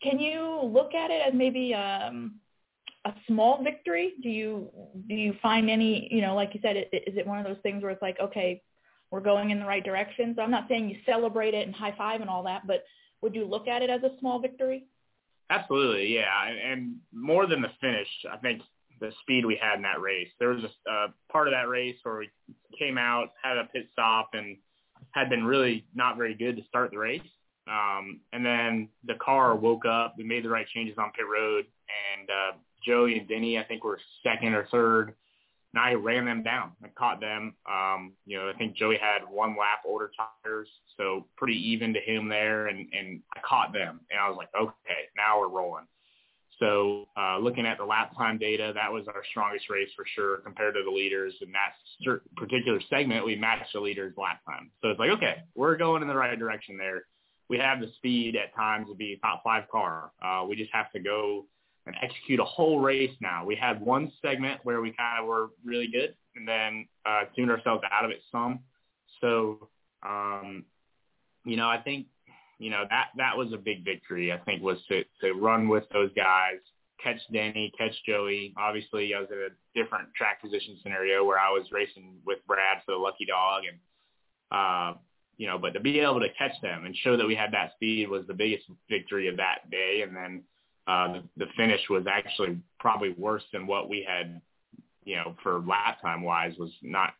[0.00, 2.36] can you look at it as maybe um,
[3.04, 4.12] a small victory?
[4.22, 4.70] Do you
[5.08, 7.82] do you find any, you know, like you said, is it one of those things
[7.82, 8.62] where it's like, okay,
[9.10, 10.34] we're going in the right direction?
[10.36, 12.84] So I'm not saying you celebrate it and high five and all that, but
[13.22, 14.84] would you look at it as a small victory?
[15.50, 16.46] Absolutely, yeah.
[16.46, 18.62] And more than the finish, I think
[19.00, 20.28] the speed we had in that race.
[20.38, 22.30] There was a uh, part of that race where we
[22.78, 24.56] came out, had a pit stop, and
[25.12, 27.22] had been really not very good to start the race.
[27.66, 30.14] Um, and then the car woke up.
[30.18, 31.66] We made the right changes on pit road,
[32.18, 35.14] and uh, Joey and Denny, I think, were second or third.
[35.72, 36.72] And I ran them down.
[36.82, 37.54] I caught them.
[37.70, 40.10] Um, you know, I think Joey had one lap older
[40.44, 44.36] tires, so pretty even to him there, and and I caught them, and I was
[44.36, 45.86] like, okay, now we're rolling.
[46.60, 50.38] So uh, looking at the lap time data, that was our strongest race for sure
[50.38, 51.32] compared to the leaders.
[51.40, 54.70] In that particular segment, we matched the leaders lap time.
[54.82, 57.04] So it's like, okay, we're going in the right direction there.
[57.48, 60.12] We have the speed at times to be top five car.
[60.22, 61.46] Uh, we just have to go
[61.86, 63.44] and execute a whole race now.
[63.44, 67.50] We had one segment where we kind of were really good and then uh, tuned
[67.50, 68.60] ourselves out of it some.
[69.20, 69.70] So,
[70.06, 70.64] um,
[71.44, 72.06] you know, I think
[72.60, 74.32] you know, that that was a big victory.
[74.32, 76.58] I think was to to run with those guys,
[77.02, 78.52] catch Denny, catch Joey.
[78.58, 82.82] Obviously, I was in a different track position scenario where I was racing with Brad
[82.84, 83.78] for the lucky dog, and
[84.52, 84.98] uh,
[85.38, 87.72] you know, but to be able to catch them and show that we had that
[87.76, 90.04] speed was the biggest victory of that day.
[90.06, 90.42] And then
[90.86, 94.38] uh, the, the finish was actually probably worse than what we had,
[95.04, 97.14] you know, for lap time wise was not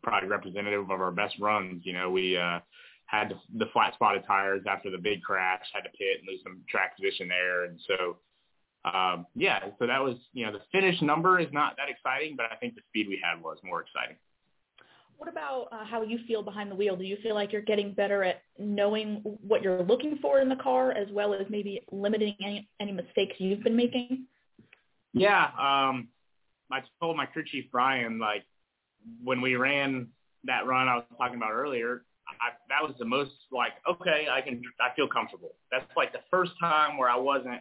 [0.00, 1.82] probably representative of our best runs.
[1.84, 2.60] You know, we uh,
[3.06, 6.40] had the, the flat spotted tires after the big crash, had to pit and lose
[6.42, 7.64] some track position there.
[7.64, 8.16] And so,
[8.90, 12.46] um, yeah, so that was, you know, the finish number is not that exciting, but
[12.52, 14.16] I think the speed we had was more exciting.
[15.18, 16.94] What about uh, how you feel behind the wheel?
[16.94, 20.56] Do you feel like you're getting better at knowing what you're looking for in the
[20.56, 24.26] car, as well as maybe limiting any any mistakes you've been making?
[25.14, 26.08] Yeah, um,
[26.70, 28.44] I told my crew chief Brian like
[29.24, 30.08] when we ran
[30.44, 32.04] that run I was talking about earlier,
[32.40, 35.54] I, that was the most like, okay, I can, I feel comfortable.
[35.70, 37.60] That's like the first time where I wasn't,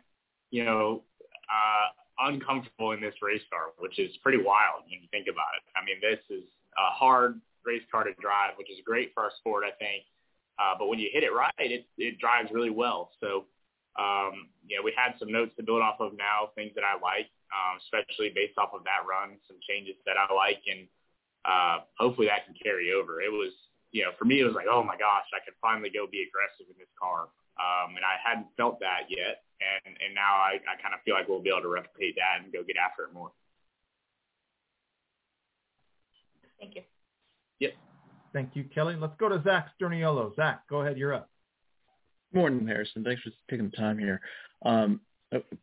[0.51, 1.03] you know,
[1.49, 5.63] uh, uncomfortable in this race car, which is pretty wild when you think about it.
[5.75, 6.43] I mean, this is
[6.77, 10.03] a hard race car to drive, which is great for our sport, I think.
[10.57, 13.11] Uh, but when you hit it right, it, it drives really well.
[13.19, 13.45] So,
[13.99, 16.93] um, you know, we had some notes to build off of now, things that I
[16.99, 20.87] like, um, especially based off of that run, some changes that I like, and
[21.43, 23.21] uh, hopefully that can carry over.
[23.21, 23.51] It was
[23.95, 26.27] you know, for me, it was like, oh my gosh, I could finally go be
[26.27, 27.31] aggressive in this car.
[27.55, 29.47] Um, and I hadn't felt that yet.
[29.63, 32.43] And, and now I, I kind of feel like we'll be able to replicate that
[32.43, 33.31] and go get after it more.
[36.59, 36.81] Thank you.
[37.59, 37.73] Yep.
[38.33, 38.97] Thank you, Kelly.
[38.99, 40.35] Let's go to Zach Sturniolo.
[40.35, 40.97] Zach, go ahead.
[40.97, 41.29] You're up.
[42.33, 43.05] Morning, Harrison.
[43.05, 44.19] Thanks for taking the time here.
[44.65, 44.99] Um,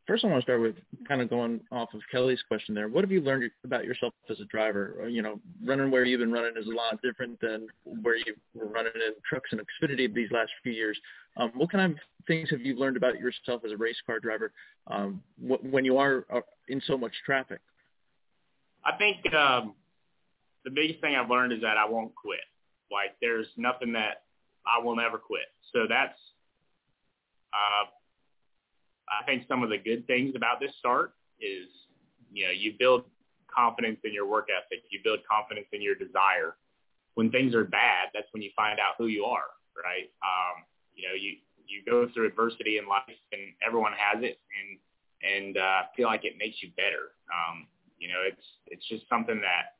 [0.06, 2.88] first, I want to start with kind of going off of Kelly's question there.
[2.88, 4.98] What have you learned about yourself as a driver?
[5.02, 8.34] Uh, you know, running where you've been running is a lot different than where you
[8.54, 10.98] were running in trucks and Xfinity these last few years.
[11.36, 14.52] Um, what kind of things have you learned about yourself as a race car driver
[14.88, 17.60] um, wh- when you are uh, in so much traffic?
[18.84, 19.74] I think um,
[20.64, 22.40] the biggest thing I've learned is that I won't quit.
[22.90, 24.24] Like, there's nothing that
[24.66, 25.46] I will never quit.
[25.72, 26.18] So that's
[27.52, 27.86] uh,
[29.12, 31.68] I think some of the good things about this start is,
[32.32, 33.04] you know, you build
[33.54, 34.84] confidence in your work ethic.
[34.90, 36.56] You build confidence in your desire.
[37.14, 40.08] When things are bad, that's when you find out who you are, right?
[40.24, 41.36] Um, you know, you
[41.66, 44.78] you go through adversity in life, and everyone has it, and
[45.22, 47.12] and uh, feel like it makes you better.
[47.28, 47.66] Um,
[47.98, 49.76] you know, it's it's just something that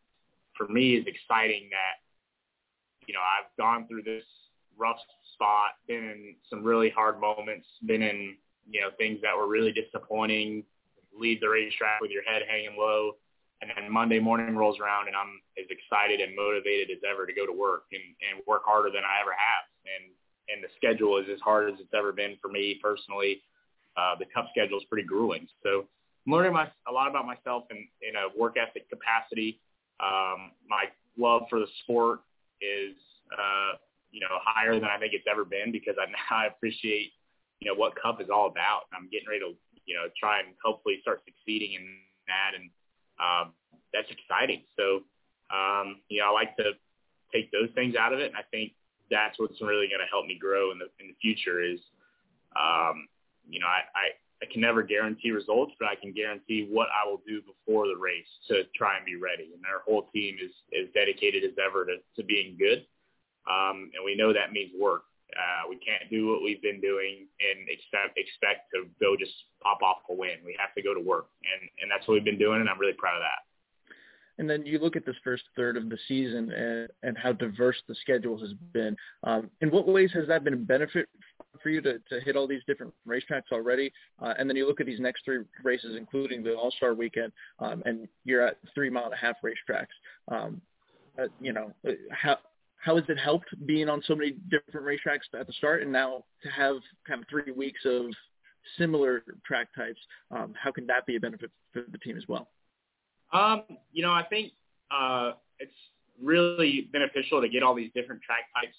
[0.57, 1.69] for me is exciting.
[1.71, 2.05] That
[3.07, 4.25] you know, I've gone through this
[4.77, 5.01] rough
[5.35, 8.37] spot, been in some really hard moments, been in
[8.69, 10.65] you know, things that were really disappointing,
[11.17, 13.13] leave the racetrack with your head hanging low.
[13.61, 17.33] And then Monday morning rolls around and I'm as excited and motivated as ever to
[17.33, 19.65] go to work and, and work harder than I ever have.
[19.87, 20.11] And,
[20.51, 23.43] and the schedule is as hard as it's ever been for me personally.
[23.97, 25.47] Uh, the cup schedule is pretty grueling.
[25.63, 25.87] So
[26.27, 29.61] I'm learning my, a lot about myself in, in a work ethic capacity.
[30.01, 32.21] Um, my love for the sport
[32.61, 32.97] is,
[33.31, 33.79] uh,
[34.11, 37.13] you know, higher than I think it's ever been because I now appreciate
[37.63, 38.91] you know, what Cup is all about.
[38.91, 39.55] I'm getting ready to,
[39.87, 41.87] you know, try and hopefully start succeeding in
[42.27, 42.59] that.
[42.59, 42.67] And
[43.23, 43.55] um,
[43.95, 44.67] that's exciting.
[44.75, 45.07] So,
[45.55, 46.75] um, you know, I like to
[47.31, 48.35] take those things out of it.
[48.35, 48.73] And I think
[49.15, 51.79] that's what's really going to help me grow in the, in the future is,
[52.59, 53.07] um,
[53.47, 54.05] you know, I, I,
[54.43, 57.95] I can never guarantee results, but I can guarantee what I will do before the
[57.95, 59.55] race to try and be ready.
[59.55, 62.83] And our whole team is as dedicated as ever to, to being good.
[63.47, 65.07] Um, and we know that means work.
[65.37, 69.83] Uh, we can't do what we've been doing and expect expect to go just pop
[69.83, 70.45] off a win.
[70.45, 72.79] We have to go to work, and and that's what we've been doing, and I'm
[72.79, 73.43] really proud of that.
[74.39, 77.77] And then you look at this first third of the season and, and how diverse
[77.87, 78.97] the schedule has been.
[79.25, 81.09] Um, in what ways has that been a benefit
[81.63, 83.93] for you to, to hit all these different racetracks already?
[84.21, 87.83] Uh, and then you look at these next three races, including the All-Star Weekend, um,
[87.85, 89.87] and you're at three mile and a half racetracks.
[90.29, 90.61] Um,
[91.21, 91.73] uh, you know,
[92.11, 92.39] how
[92.83, 96.25] how has it helped being on so many different racetracks at the start, and now
[96.43, 96.77] to have
[97.07, 98.07] kind of three weeks of
[98.77, 100.01] similar track types?
[100.33, 102.49] Um, how can that be a benefit for the team as well?
[103.33, 103.63] Um,
[103.93, 104.53] you know, I think
[104.91, 105.73] uh, it's
[106.21, 108.75] really beneficial to get all these different track types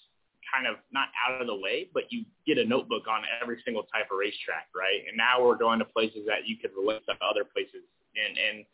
[0.53, 3.83] kind of not out of the way, but you get a notebook on every single
[3.83, 5.01] type of racetrack, right?
[5.07, 7.87] And now we're going to places that you could relate to other places.
[8.19, 8.65] And and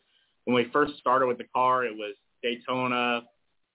[0.45, 3.21] when we first started with the car, it was Daytona,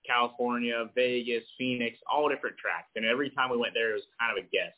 [0.06, 2.88] California, Vegas, Phoenix, all different tracks.
[2.96, 4.74] And every time we went there, it was kind of a guess.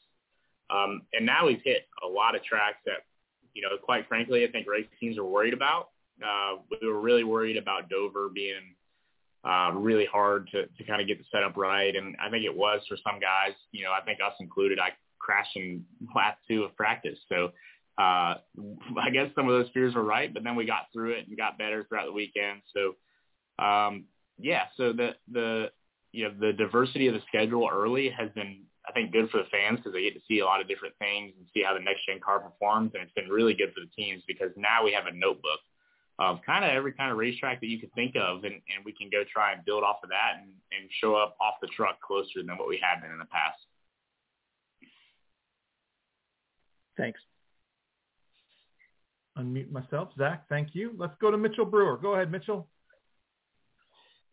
[0.71, 3.05] Um, and now we've hit a lot of tracks that,
[3.55, 5.91] you know, quite frankly, I think race teams are worried about.
[6.23, 8.75] Uh, we were really worried about Dover being
[9.45, 11.95] uh, really hard to, to kind of get the setup right.
[11.95, 14.91] And I think it was for some guys, you know, I think us included, I
[15.19, 15.85] crashed in
[16.17, 17.19] lap two of practice.
[17.29, 17.53] So
[17.99, 18.35] uh,
[19.01, 21.37] I guess some of those fears were right, but then we got through it and
[21.37, 22.63] got better throughout the weekend.
[22.75, 22.95] So,
[23.65, 24.05] um,
[24.39, 25.71] yeah, so the, the,
[26.13, 29.49] you know, the diversity of the schedule early has been, I think, good for the
[29.51, 31.81] fans because they get to see a lot of different things and see how the
[31.81, 32.93] next gen car performs.
[32.95, 35.61] And it's been really good for the teams because now we have a notebook
[36.19, 38.93] of kind of every kind of racetrack that you could think of, and, and we
[38.93, 42.01] can go try and build off of that and, and show up off the truck
[42.01, 43.59] closer than what we have been in the past.
[46.97, 47.21] Thanks.
[49.37, 50.09] Unmute myself.
[50.17, 50.93] Zach, thank you.
[50.97, 51.99] Let's go to Mitchell Brewer.
[51.99, 52.67] Go ahead, Mitchell.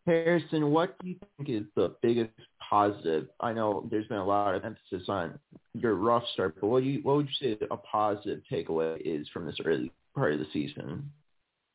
[0.06, 2.30] Harrison, what do you think is the biggest
[2.68, 3.28] positive?
[3.40, 5.38] I know there's been a lot of emphasis on
[5.72, 9.46] your rough start, but what, you, what would you say a positive takeaway is from
[9.46, 11.10] this early part of the season?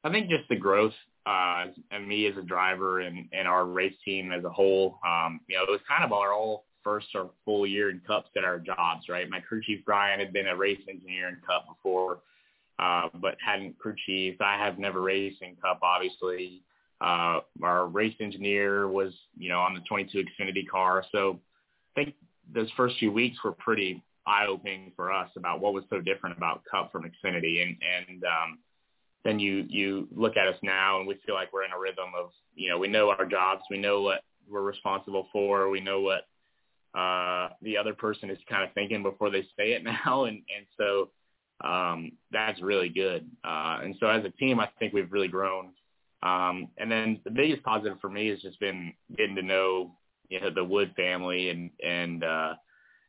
[0.03, 0.93] I think just the growth
[1.25, 4.99] uh, and me as a driver and, and our race team as a whole.
[5.05, 8.29] Um, you know, it was kind of our all first or full year in cups
[8.37, 9.29] at our jobs, right?
[9.29, 12.19] My crew chief Brian had been a race engineer in cup before,
[12.77, 14.39] uh, but hadn't crew chief.
[14.39, 16.61] I have never raced in cup, obviously.
[17.01, 21.05] Uh, our race engineer was, you know, on the 22 Xfinity car.
[21.11, 21.39] So
[21.95, 22.15] I think
[22.53, 26.37] those first few weeks were pretty eye opening for us about what was so different
[26.37, 27.61] about cup from Xfinity.
[27.61, 27.77] And,
[28.09, 28.59] and, um,
[29.23, 32.11] then you you look at us now and we feel like we're in a rhythm
[32.17, 36.01] of you know we know our jobs we know what we're responsible for we know
[36.01, 36.27] what
[36.97, 40.65] uh the other person is kind of thinking before they say it now and and
[40.77, 41.09] so
[41.67, 45.71] um that's really good uh and so as a team i think we've really grown
[46.23, 49.95] um and then the biggest positive for me has just been getting to know
[50.29, 52.53] you know the wood family and and uh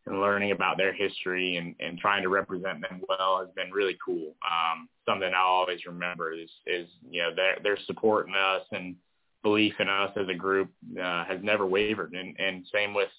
[0.06, 3.96] and learning about their history and, and trying to represent them well has been really
[4.04, 4.34] cool.
[4.50, 8.96] Um, something I'll always remember is, is you know, their, their support in us and
[9.42, 12.12] belief in us as a group uh, has never wavered.
[12.12, 13.10] And, and same with,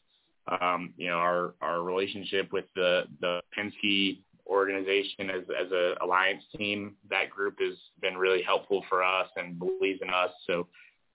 [0.60, 4.20] um, you know, our, our relationship with the, the Penske
[4.52, 6.96] organization as, as a alliance team.
[7.10, 10.32] That group has been really helpful for us and believes in us.
[10.46, 10.68] So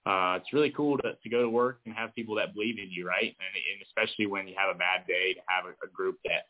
[0.07, 2.91] uh, it's really cool to, to go to work and have people that believe in
[2.91, 3.25] you, right?
[3.25, 6.47] And, and especially when you have a bad day, to have a, a group that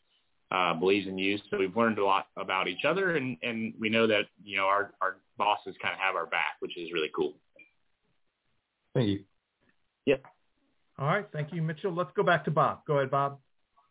[0.55, 1.39] uh, believes in you.
[1.51, 4.67] So we've learned a lot about each other, and, and we know that you know
[4.67, 7.35] our our bosses kind of have our back, which is really cool.
[8.95, 9.25] Thank you.
[10.07, 10.23] Yep.
[10.99, 11.93] All right, thank you, Mitchell.
[11.93, 12.87] Let's go back to Bob.
[12.87, 13.39] Go ahead, Bob.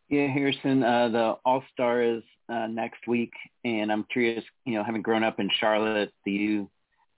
[0.10, 3.34] Yeah, Harrison, uh, the All Star is uh, next week,
[3.64, 4.44] and I'm curious.
[4.66, 6.70] You know, having grown up in Charlotte, do you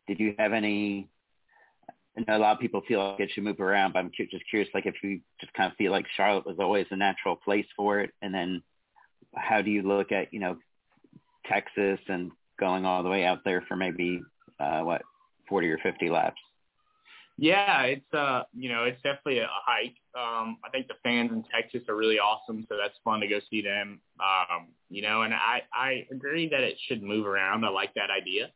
[0.07, 1.09] did you have any
[2.17, 4.49] I know a lot of people feel like it should move around, but I'm just
[4.49, 7.67] curious, like if you just kind of feel like Charlotte was always a natural place
[7.75, 8.63] for it, and then
[9.35, 10.57] how do you look at you know
[11.45, 14.21] Texas and going all the way out there for maybe
[14.59, 15.03] uh, what
[15.47, 16.41] 40 or 50 laps?
[17.37, 19.95] Yeah, it's uh, you know, it's definitely a, hike.
[20.17, 23.39] Um, I think the fans in Texas are really awesome, so that's fun to go
[23.51, 24.01] see them.
[24.19, 27.63] Um, you know, and I I agree that it should move around.
[27.63, 28.49] I like that idea.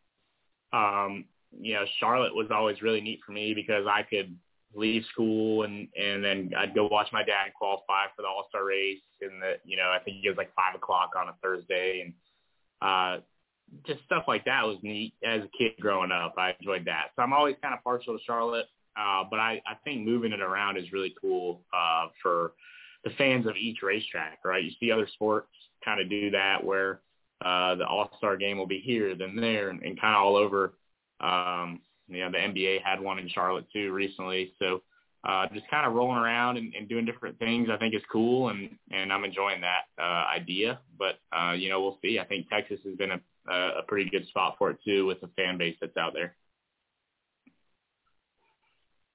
[0.73, 4.35] Um, you know, Charlotte was always really neat for me because I could
[4.73, 8.65] leave school and and then I'd go watch my dad qualify for the All Star
[8.65, 12.01] race and the you know I think it was like five o'clock on a Thursday
[12.05, 12.13] and
[12.81, 13.21] uh
[13.85, 16.35] just stuff like that was neat as a kid growing up.
[16.37, 17.07] I enjoyed that.
[17.15, 18.67] So I'm always kind of partial to Charlotte,
[18.97, 22.53] uh, but I I think moving it around is really cool uh, for
[23.03, 24.39] the fans of each racetrack.
[24.43, 25.49] Right, you see other sports
[25.83, 27.01] kind of do that where
[27.43, 30.35] uh, the All Star game will be here, then there, and, and kind of all
[30.35, 30.73] over
[31.21, 34.53] um, you know, the NBA had one in Charlotte too recently.
[34.59, 34.81] So
[35.23, 38.49] uh, just kind of rolling around and, and doing different things, I think is cool,
[38.49, 40.79] and and I'm enjoying that uh, idea.
[40.97, 42.19] But uh, you know, we'll see.
[42.19, 45.29] I think Texas has been a a pretty good spot for it too, with the
[45.35, 46.35] fan base that's out there.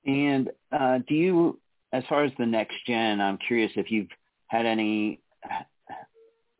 [0.04, 1.60] And uh, do you,
[1.92, 4.08] as far as the next gen, I'm curious if you've
[4.48, 5.20] had any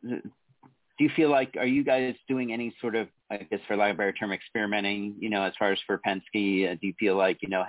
[0.03, 3.91] do you feel like are you guys doing any sort of I guess for lack
[3.91, 6.93] of a better term experimenting you know as far as for Penske uh, do you
[6.99, 7.63] feel like you know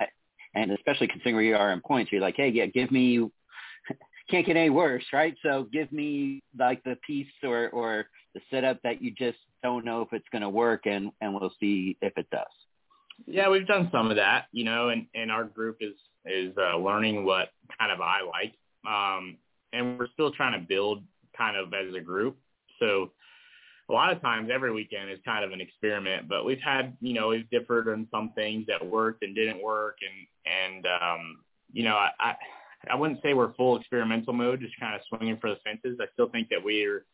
[0.55, 3.29] and especially considering where you are in points you're like hey yeah give me
[4.29, 5.35] can't get any worse, right?
[5.43, 10.01] So give me like the piece or or the setup that you just don't know
[10.01, 12.45] if it's going to work, and and we'll see if it does.
[13.25, 15.95] Yeah, we've done some of that, you know, and and our group is
[16.25, 18.53] is uh, learning what kind of I like,
[18.87, 19.37] um,
[19.73, 21.03] and we're still trying to build
[21.37, 22.37] kind of as a group.
[22.79, 23.11] So
[23.89, 27.13] a lot of times every weekend is kind of an experiment, but we've had, you
[27.13, 29.97] know, we've differed on some things that worked and didn't work.
[30.01, 31.39] And, and, um,
[31.73, 32.35] you know, I, I,
[32.91, 35.97] I wouldn't say we're full experimental mode, just kind of swinging for the fences.
[35.99, 37.05] I still think that we're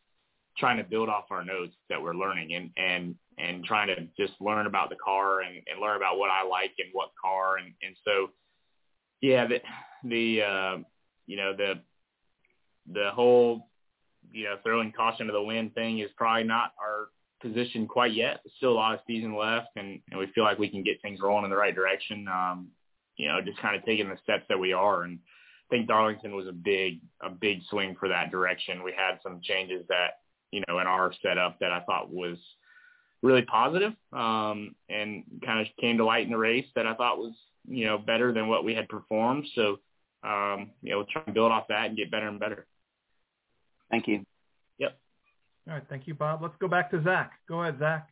[0.58, 4.40] trying to build off our notes that we're learning and, and, and trying to just
[4.40, 7.56] learn about the car and, and learn about what I like and what car.
[7.58, 8.30] And, and so,
[9.20, 9.60] yeah, the,
[10.04, 10.78] the, uh,
[11.26, 11.74] you know, the,
[12.92, 13.68] the whole
[14.32, 17.08] you know, throwing caution to the wind thing is probably not our
[17.40, 18.40] position quite yet.
[18.56, 21.20] Still a lot of season left, and, and we feel like we can get things
[21.20, 22.26] rolling in the right direction.
[22.28, 22.68] Um,
[23.16, 25.02] you know, just kind of taking the steps that we are.
[25.02, 25.18] And
[25.70, 28.82] I think Darlington was a big, a big swing for that direction.
[28.82, 30.18] We had some changes that,
[30.52, 32.38] you know, in our setup that I thought was
[33.22, 37.18] really positive, um, and kind of came to light in the race that I thought
[37.18, 37.34] was,
[37.68, 39.46] you know, better than what we had performed.
[39.54, 39.78] So,
[40.22, 42.66] um, you know, we'll try and build off that and get better and better.
[43.90, 44.24] Thank you.
[44.78, 44.98] Yep.
[45.68, 45.82] All right.
[45.88, 46.42] Thank you, Bob.
[46.42, 47.32] Let's go back to Zach.
[47.48, 48.08] Go ahead, Zach.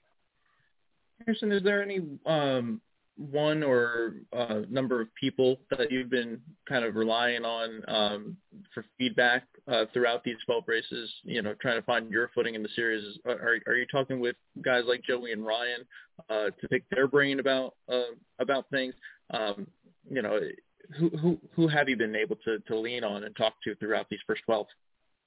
[1.24, 2.80] Harrison, is there any um,
[3.16, 8.36] one or uh, number of people that you've been kind of relying on um,
[8.72, 11.10] for feedback uh, throughout these 12 races?
[11.22, 13.18] You know, trying to find your footing in the series.
[13.24, 15.86] Are, are you talking with guys like Joey and Ryan
[16.28, 18.94] uh, to pick their brain about uh, about things?
[19.30, 19.66] Um,
[20.10, 20.40] you know,
[20.98, 24.08] who who who have you been able to to lean on and talk to throughout
[24.10, 24.66] these first 12?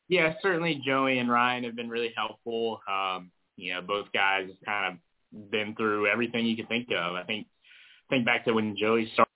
[0.10, 2.80] Yeah, certainly Joey and Ryan have been really helpful.
[2.90, 7.16] Um, you know, both guys kind of been through everything you could think of.
[7.16, 7.48] I think
[8.10, 9.32] think back to when Joey started.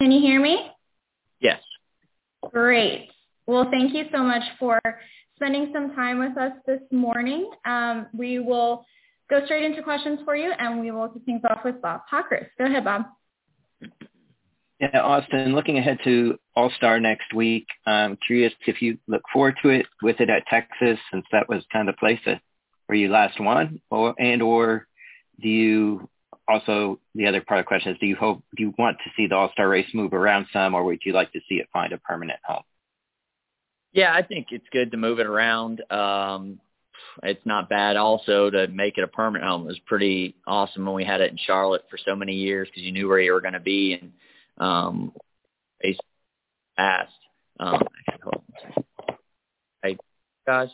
[0.00, 0.70] Can you hear me?
[1.40, 1.60] Yes.
[2.52, 3.10] Great.
[3.46, 4.80] Well, thank you so much for
[5.36, 7.50] spending some time with us this morning.
[7.64, 8.84] Um, we will
[9.30, 12.48] go straight into questions for you, and we will kick things off with Bob Pockrass.
[12.58, 13.06] Go ahead, Bob.
[14.80, 19.68] Yeah, Austin, looking ahead to All-Star next week, I'm curious if you look forward to
[19.68, 22.40] it with it at Texas, since that was kind of the place that,
[22.86, 24.87] where you last won, or and or
[25.40, 26.08] do you
[26.48, 29.10] also the other part of the question is do you hope do you want to
[29.16, 31.92] see the All-Star race move around some, or would you like to see it find
[31.92, 32.62] a permanent home?
[33.92, 35.82] Yeah, I think it's good to move it around.
[35.90, 36.60] Um,
[37.22, 39.62] it's not bad also to make it a permanent home.
[39.62, 42.82] It was pretty awesome when we had it in Charlotte for so many years because
[42.82, 44.12] you knew where you were going to be and
[44.58, 45.12] um,
[45.80, 46.00] based
[46.76, 47.12] asked.
[47.58, 48.84] Um, actually, hold on
[49.82, 49.96] Hey,
[50.46, 50.68] guys,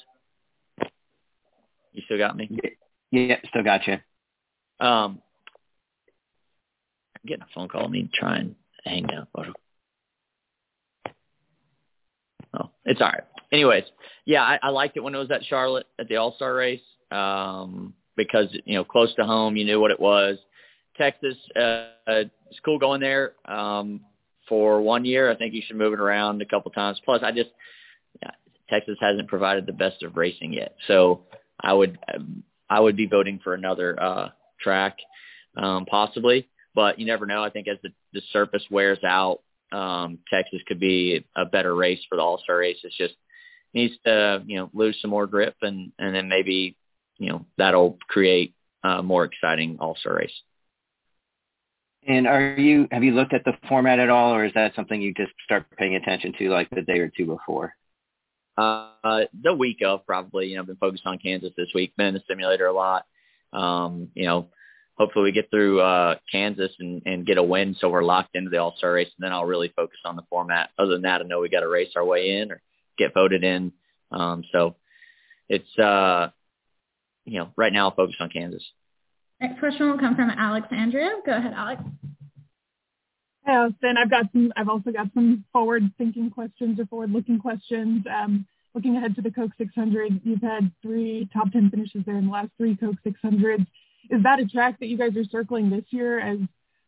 [1.93, 2.51] you still got me?
[3.11, 3.99] Yeah, still got you.
[4.81, 5.21] Um,
[7.17, 7.83] I'm getting a phone call.
[7.83, 8.55] Let me try and
[8.85, 9.29] hang up.
[12.55, 13.25] Oh, it's all right.
[13.53, 13.85] Anyways,
[14.25, 16.81] yeah, I, I liked it when it was at Charlotte at the All Star race
[17.11, 20.39] um, because you know close to home, you knew what it was.
[20.97, 24.01] Texas, uh, it's cool going there um,
[24.49, 25.31] for one year.
[25.31, 27.01] I think you should move it around a couple times.
[27.05, 27.51] Plus, I just
[28.23, 28.31] yeah,
[28.71, 31.23] Texas hasn't provided the best of racing yet, so
[31.61, 31.99] I would
[32.71, 34.29] I would be voting for another uh,
[34.65, 34.97] track
[35.57, 36.49] um, possibly.
[36.75, 37.45] But you never know.
[37.45, 39.41] I think as the, the surface wears out,
[39.71, 42.79] um, Texas could be a better race for the All Star race.
[42.83, 43.15] It's just
[43.73, 46.77] needs to you know lose some more grip, and and then maybe
[47.19, 50.35] you know that'll create a more exciting All Star race.
[52.07, 55.01] And are you have you looked at the format at all, or is that something
[55.01, 57.75] you just start paying attention to like the day or two before?
[58.57, 60.49] Uh, the week of probably.
[60.49, 61.97] You know, I've been focused on Kansas this week.
[61.97, 63.07] Been in the simulator a lot.
[63.55, 64.49] Um, you know,
[64.97, 68.51] hopefully we get through uh, Kansas and, and get a win, so we're locked into
[68.51, 70.71] the All Star race, and then I'll really focus on the format.
[70.79, 72.61] Other than that, I know we got to race our way in or
[72.99, 73.73] get voted in.
[74.11, 74.77] Um, so
[75.49, 76.31] it's uh,
[77.25, 78.65] you know, right now I'll focus on Kansas.
[79.41, 81.25] Next question will come from Alex Andrejev.
[81.27, 81.83] Go ahead, Alex.
[83.47, 83.97] Hi, Austin.
[83.99, 84.53] I've got some.
[84.57, 88.05] I've also got some forward-thinking questions or forward-looking questions.
[88.11, 92.27] Um, looking ahead to the Coke 600, you've had three top 10 finishes there in
[92.27, 93.67] the last three Coke 600s.
[94.11, 96.39] Is that a track that you guys are circling this year as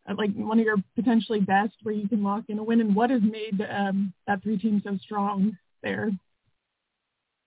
[0.08, 2.80] uh, like one of your potentially best, where you can lock in a win?
[2.80, 6.10] And what has made um, that three team so strong there?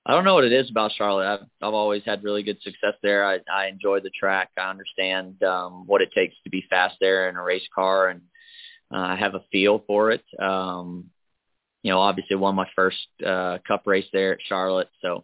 [0.06, 1.28] I don't know what it is about Charlotte.
[1.28, 3.24] I've I've always had really good success there.
[3.24, 4.50] I I enjoy the track.
[4.58, 8.22] I understand um what it takes to be fast there in a race car and
[8.92, 10.24] uh, I have a feel for it.
[10.40, 11.12] Um
[11.82, 15.24] you know, obviously won my first uh cup race there at Charlotte, so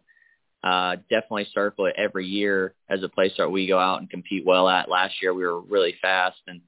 [0.64, 4.46] uh definitely circle it every year as a place that we go out and compete
[4.46, 4.90] well at.
[4.90, 6.62] Last year we were really fast and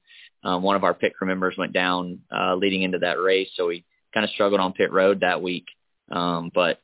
[0.44, 3.66] um one of our pit crew members went down uh leading into that race, so
[3.68, 3.84] we
[4.14, 5.66] kind of struggled on pit road that week.
[6.10, 6.80] Um, but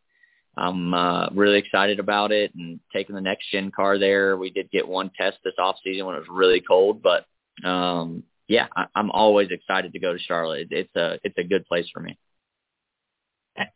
[0.57, 4.37] I'm uh, really excited about it and taking the next gen car there.
[4.37, 7.27] We did get one test this off season when it was really cold, but
[7.67, 10.69] um, yeah, I, I'm always excited to go to Charlotte.
[10.71, 12.19] It, it's a it's a good place for me.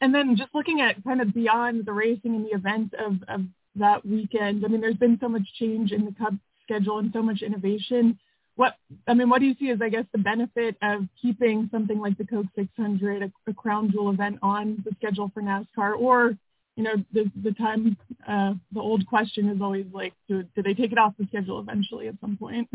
[0.00, 3.42] And then just looking at kind of beyond the racing and the events of, of
[3.76, 7.22] that weekend, I mean, there's been so much change in the Cup schedule and so
[7.22, 8.18] much innovation.
[8.56, 8.74] What
[9.06, 12.18] I mean, what do you see as I guess the benefit of keeping something like
[12.18, 16.36] the Coke 600, a, a crown jewel event, on the schedule for NASCAR, or
[16.74, 20.74] you know, the the time uh, the old question is always like, do, do they
[20.74, 22.68] take it off the schedule eventually at some point?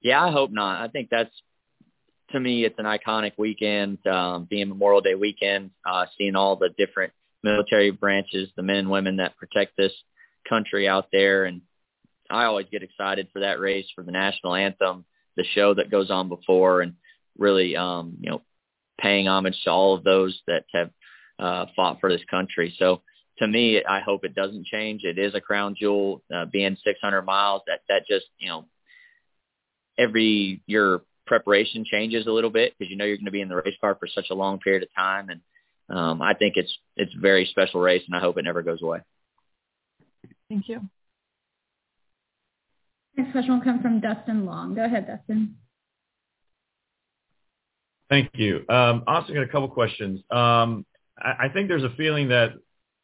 [0.00, 0.82] Yeah, I hope not.
[0.82, 1.34] I think that's
[2.30, 6.70] to me, it's an iconic weekend, um, being Memorial Day weekend, uh, seeing all the
[6.76, 7.12] different
[7.42, 9.92] military branches, the men and women that protect this
[10.48, 11.44] country out there.
[11.44, 11.62] And
[12.30, 15.04] I always get excited for that race, for the national anthem,
[15.36, 16.94] the show that goes on before, and
[17.36, 18.42] really, um, you know,
[18.98, 20.90] paying homage to all of those that have
[21.38, 22.74] uh, fought for this country.
[22.78, 23.02] So
[23.38, 25.02] to me, I hope it doesn't change.
[25.04, 27.62] It is a crown jewel, uh, being 600 miles.
[27.66, 28.64] That that just you know,
[29.98, 33.48] every your preparation changes a little bit because you know you're going to be in
[33.48, 35.40] the race car for such a long period of time, and
[35.96, 38.82] um, I think it's it's a very special race, and I hope it never goes
[38.82, 39.00] away.
[40.48, 40.80] Thank you.
[43.16, 44.74] Next question will come from Dustin Long.
[44.74, 45.56] Go ahead, Dustin.
[48.08, 48.64] Thank you.
[48.68, 50.20] Um, also got a couple questions.
[50.30, 50.84] Um,
[51.18, 52.52] I, I think there's a feeling that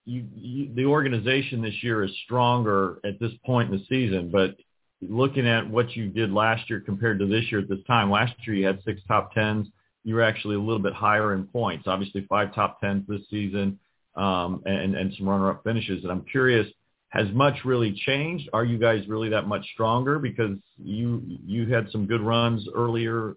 [0.04, 4.56] you, you, the organization this year is stronger at this point in the season, but
[5.02, 8.34] looking at what you did last year compared to this year at this time, last
[8.46, 9.68] year you had six top tens.
[10.04, 11.86] You were actually a little bit higher in points.
[11.86, 13.78] Obviously, five top tens this season,
[14.16, 16.02] um, and and some runner-up finishes.
[16.02, 16.66] And I'm curious,
[17.10, 18.48] has much really changed?
[18.52, 23.36] Are you guys really that much stronger because you you had some good runs earlier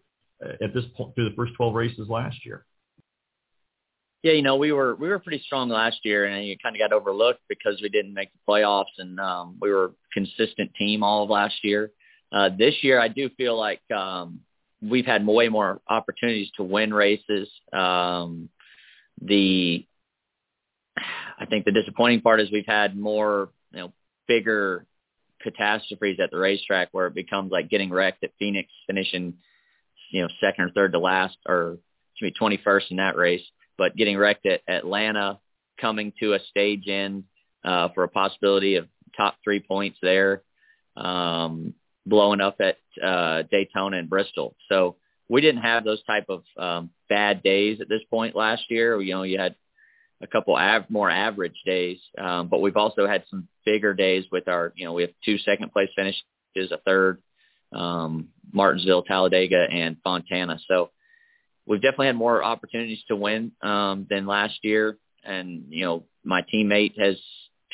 [0.62, 2.66] at this point through the first 12 races last year?
[4.24, 6.80] Yeah, you know, we were we were pretty strong last year, and you kind of
[6.80, 11.04] got overlooked because we didn't make the playoffs, and um, we were a consistent team
[11.04, 11.92] all of last year.
[12.32, 14.40] Uh, this year, I do feel like um,
[14.82, 17.50] we've had way more opportunities to win races.
[17.74, 18.48] Um,
[19.22, 19.86] the
[21.38, 23.94] I think the disappointing part is we've had more, you know,
[24.26, 24.86] bigger
[25.42, 29.34] catastrophes at the racetrack where it becomes like getting wrecked at Phoenix, finishing,
[30.12, 31.78] you know, second or third to last, or
[32.20, 33.42] to be 21st in that race
[33.78, 35.40] but getting wrecked at Atlanta,
[35.80, 37.26] coming to a stage end
[37.64, 40.44] uh, for a possibility of top three points there,
[40.96, 41.74] um,
[42.06, 44.56] blowing up at uh, Daytona and Bristol.
[44.70, 44.98] So
[45.30, 49.00] we didn't have those type of um, bad days at this point last year.
[49.02, 49.56] You know, you had
[50.22, 54.48] a couple av- more average days, um, but we've also had some bigger days with
[54.48, 56.24] our, you know, we have two second place finishes,
[56.72, 57.22] a third,
[57.72, 60.60] um, Martinsville, Talladega, and Fontana.
[60.68, 60.92] So
[61.66, 64.98] we've definitely had more opportunities to win um, than last year.
[65.24, 67.18] And you know, my teammate has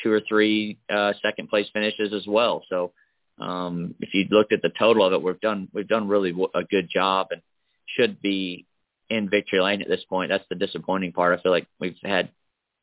[0.02, 2.64] two or three uh, second place finishes as well.
[2.68, 2.92] So
[3.38, 6.62] um, if you looked at the total of it, we've done we've done really a
[6.62, 7.42] good job and
[7.86, 8.66] should be
[9.08, 10.30] in victory lane at this point.
[10.30, 11.38] That's the disappointing part.
[11.38, 12.30] I feel like we've had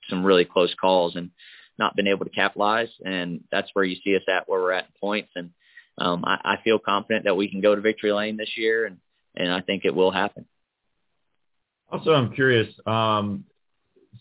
[0.10, 1.32] some really close calls and
[1.80, 4.86] not been able to capitalize, and that's where you see us at where we're at
[4.86, 5.30] in points.
[5.36, 5.52] And
[5.98, 8.98] um, I, I feel confident that we can go to victory lane this year, and
[9.36, 10.46] and I think it will happen.
[11.90, 13.46] Also, I'm curious, um,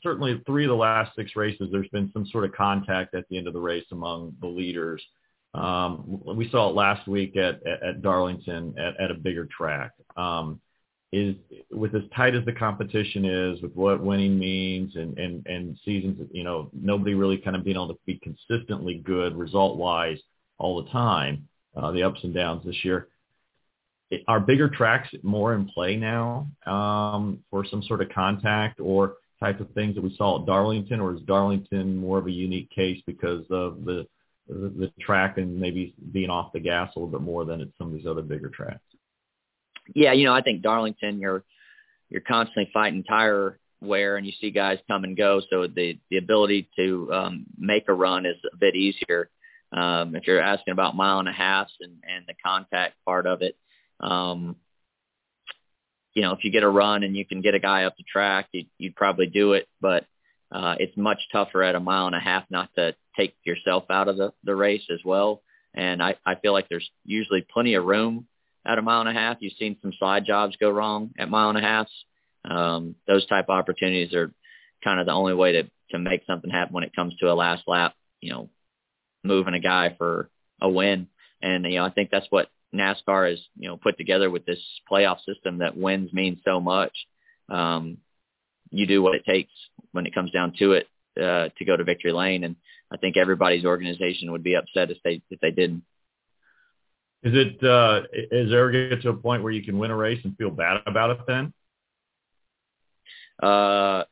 [0.03, 3.37] certainly three of the last six races, there's been some sort of contact at the
[3.37, 5.03] end of the race among the leaders.
[5.55, 9.93] Um, we saw it last week at, at, at Darlington at, at a bigger track.
[10.17, 10.61] Um,
[11.13, 11.37] is
[11.71, 16.29] with as tight as the competition is, with what winning means, and and and seasons,
[16.33, 20.19] you know, nobody really kind of being able to be consistently good result wise
[20.59, 21.49] all the time.
[21.77, 23.09] Uh, the ups and downs this year
[24.29, 29.61] are bigger tracks more in play now um, for some sort of contact or type
[29.61, 33.03] of things that we saw at Darlington, or is Darlington more of a unique case
[33.07, 34.07] because of the
[34.49, 37.69] the, the track and maybe being off the gas a little bit more than at
[37.77, 38.81] some of these other bigger tracks?
[39.95, 41.45] Yeah, you know, I think Darlington, you're
[42.09, 46.19] you're constantly fighting tire wear, and you see guys come and go, so the the
[46.19, 49.31] ability to um, make a run is a bit easier.
[49.73, 53.43] Um, if you're asking about mile and a half and and the contact part of
[53.43, 53.57] it,
[54.01, 54.57] um,
[56.15, 58.05] you know, if you get a run and you can get a guy up the
[58.11, 59.69] track, you'd, you'd probably do it.
[59.81, 60.07] But
[60.51, 64.09] uh, it's much tougher at a mile and a half not to take yourself out
[64.09, 65.43] of the, the race as well.
[65.75, 68.27] And I, I feel like there's usually plenty of room
[68.65, 69.39] at a mile and a half.
[69.41, 71.89] You've seen some slide jobs go wrong at mile and a half.
[72.45, 74.33] Um, those type of opportunities are
[74.83, 77.35] kind of the only way to, to make something happen when it comes to a
[77.35, 78.49] last lap, you know,
[79.23, 81.09] moving a guy for a win.
[81.43, 84.61] And, you know, I think that's what NASCAR is, you know, put together with this
[84.91, 86.93] playoff system that wins mean so much.
[87.49, 87.99] Um,
[88.71, 89.53] you do what it takes
[89.93, 92.45] when it comes down to it uh, to go to victory lane.
[92.45, 92.57] And
[92.93, 95.83] I think everybody's organization would be upset if they if they didn't.
[97.23, 99.97] Is it uh, is there ever get to a point where you can win a
[99.97, 101.53] race and feel bad about it then?
[103.43, 104.05] Uh,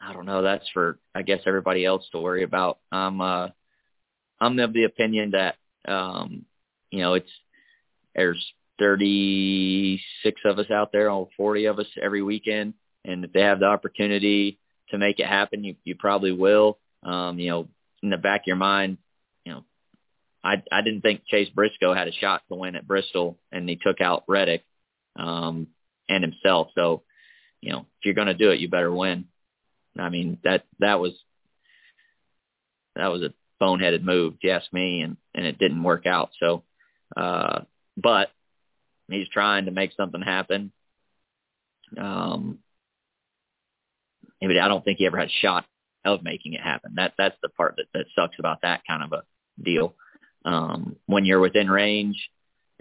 [0.00, 0.42] I don't know.
[0.42, 2.78] That's for I guess everybody else to worry about.
[2.90, 3.48] I'm uh,
[4.40, 5.56] I'm of the opinion that
[5.86, 6.44] um,
[6.90, 7.30] you know it's
[8.14, 8.44] there's
[8.78, 12.74] 36 of us out there, or 40 of us every weekend,
[13.04, 14.58] and if they have the opportunity
[14.90, 16.78] to make it happen, you you probably will.
[17.02, 17.68] Um, you know,
[18.02, 18.98] in the back of your mind,
[19.44, 19.64] you know,
[20.42, 23.76] I I didn't think Chase Briscoe had a shot to win at Bristol, and he
[23.76, 24.64] took out Reddick
[25.16, 25.68] um,
[26.08, 26.68] and himself.
[26.74, 27.02] So,
[27.60, 29.26] you know, if you're going to do it, you better win.
[29.98, 31.12] I mean that that was
[32.96, 33.32] that was a
[33.64, 36.30] boneheaded move, if you ask me, and and it didn't work out.
[36.40, 36.62] So,
[37.16, 37.60] uh,
[37.96, 38.28] but
[39.08, 40.72] he's trying to make something happen.
[41.98, 42.58] Um,
[44.40, 45.64] but I don't think he ever had a shot
[46.04, 46.94] of making it happen.
[46.96, 49.22] That that's the part that that sucks about that kind of a
[49.62, 49.94] deal.
[50.44, 52.28] Um, when you're within range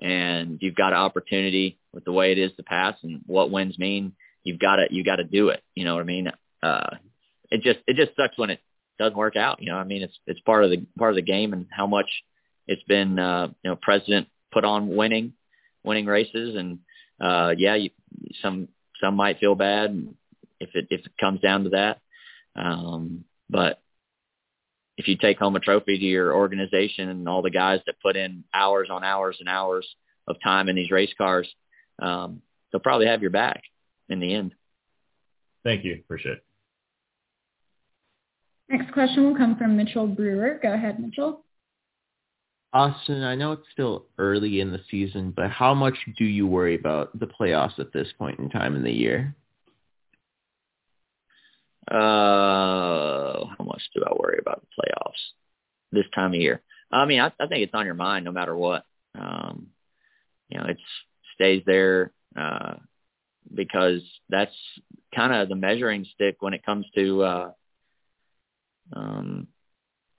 [0.02, 3.80] and you've got an opportunity with the way it is to pass and what wins
[3.80, 5.64] mean, you've got to you got to do it.
[5.76, 6.30] You know what I mean?
[6.64, 6.96] uh,
[7.52, 8.60] it just it just sucks when it
[9.00, 9.62] doesn't work out.
[9.62, 11.88] You know, I mean, it's it's part of the part of the game and how
[11.88, 12.10] much
[12.68, 13.20] it's been.
[13.20, 15.34] Uh, you know, president put on winning,
[15.84, 16.80] winning races, and
[17.20, 17.90] uh, yeah, you,
[18.42, 18.68] some
[19.02, 20.08] some might feel bad
[20.60, 22.00] if it if it comes down to that.
[22.56, 23.82] Um, but
[24.98, 28.16] if you take home a trophy to your organization and all the guys that put
[28.16, 29.88] in hours on hours and hours
[30.28, 31.48] of time in these race cars,
[32.00, 32.42] um,
[32.72, 33.64] they'll probably have your back
[34.10, 34.54] in the end.
[35.64, 35.96] Thank you.
[35.96, 36.44] Appreciate it.
[38.70, 40.60] Next question will come from Mitchell Brewer.
[40.62, 41.44] Go ahead, Mitchell.
[42.74, 46.74] Austin, I know it's still early in the season, but how much do you worry
[46.76, 49.36] about the playoffs at this point in time in the year?
[51.92, 55.22] Uh, how much do I worry about the playoffs
[55.92, 56.62] this time of year?
[56.92, 58.86] I mean, I, I think it's on your mind no matter what.
[59.20, 59.68] Um,
[60.50, 60.78] you know, it
[61.36, 62.76] stays there uh,
[63.54, 64.54] because that's
[65.16, 67.52] kind of the measuring stick when it comes to uh,
[68.92, 69.48] um,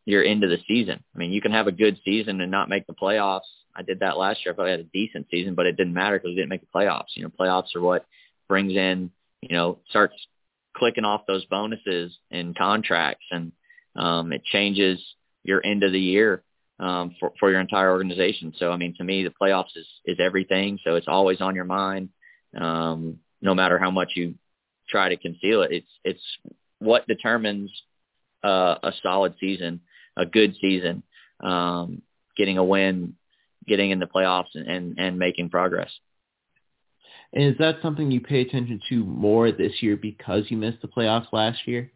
[0.05, 1.03] your end of the season.
[1.15, 3.41] I mean, you can have a good season and not make the playoffs.
[3.75, 4.53] I did that last year.
[4.53, 6.67] I probably had a decent season, but it didn't matter because we didn't make the
[6.75, 7.17] playoffs.
[7.17, 8.07] You know, playoffs are what
[8.49, 9.11] brings in,
[9.41, 10.15] you know, starts
[10.77, 13.53] clicking off those bonuses and contracts, and
[13.97, 15.01] um, it changes
[15.43, 16.43] your end of the year
[16.79, 18.53] um, for for your entire organization.
[18.59, 20.79] So, I mean, to me, the playoffs is is everything.
[20.85, 22.11] So it's always on your mind,
[22.59, 24.35] um, no matter how much you
[24.89, 25.73] try to conceal it.
[25.73, 26.23] It's it's
[26.79, 27.71] what determines
[28.45, 29.81] uh, a solid season,
[30.17, 31.03] a good season,
[31.41, 32.03] um,
[32.37, 33.15] getting a win,
[33.67, 35.91] getting in the playoffs, and, and, and making progress.
[37.33, 40.89] And is that something you pay attention to more this year because you missed the
[40.89, 41.91] playoffs last year?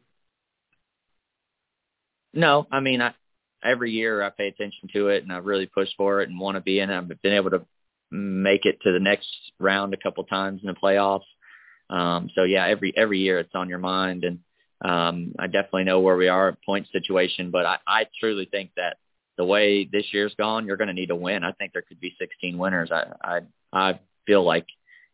[2.35, 3.15] No, I mean, I,
[3.63, 6.57] every year I pay attention to it and I really push for it and want
[6.57, 6.97] to be in it.
[6.97, 7.65] I've been able to
[8.11, 11.27] make it to the next round a couple times in the playoffs.
[11.91, 14.41] Um, so yeah, every every year it's on your mind, and
[14.81, 18.99] um, I definitely know where we are point situation, but I, I truly think that
[19.37, 21.45] the way this year's gone, you're going to need to win.
[21.45, 22.91] I think there could be 16 winners.
[22.93, 23.41] I, I,
[23.73, 24.67] I feel like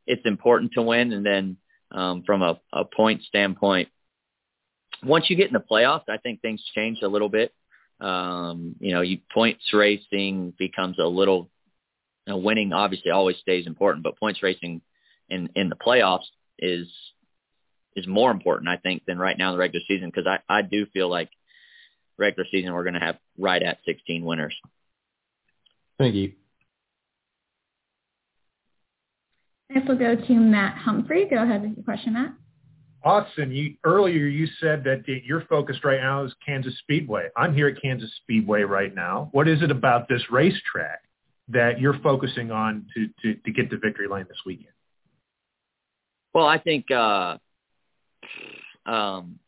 [0.06, 1.12] it's important to win.
[1.12, 1.56] And then
[1.90, 3.88] um, from a, a point standpoint,
[5.02, 7.52] once you get in the playoffs, I think things change a little bit.
[8.00, 11.50] Um, you know, you points racing becomes a little,
[12.26, 14.82] you know, winning obviously always stays important, but points racing
[15.28, 16.26] in, in the playoffs
[16.58, 16.88] is
[17.96, 20.62] is more important, I think, than right now in the regular season because I, I
[20.62, 21.30] do feel like
[22.18, 24.54] regular season we're going to have right at 16 winners.
[25.98, 26.32] Thank you.
[29.70, 31.26] Next we'll go to Matt Humphrey.
[31.28, 32.34] Go ahead with your question, Matt.
[33.02, 37.28] Austin, you, earlier you said that you're focused right now is Kansas Speedway.
[37.36, 39.28] I'm here at Kansas Speedway right now.
[39.32, 41.00] What is it about this racetrack
[41.48, 44.72] that you're focusing on to, to, to get to victory lane this weekend?
[46.32, 47.36] Well, I think uh,
[48.86, 49.38] um,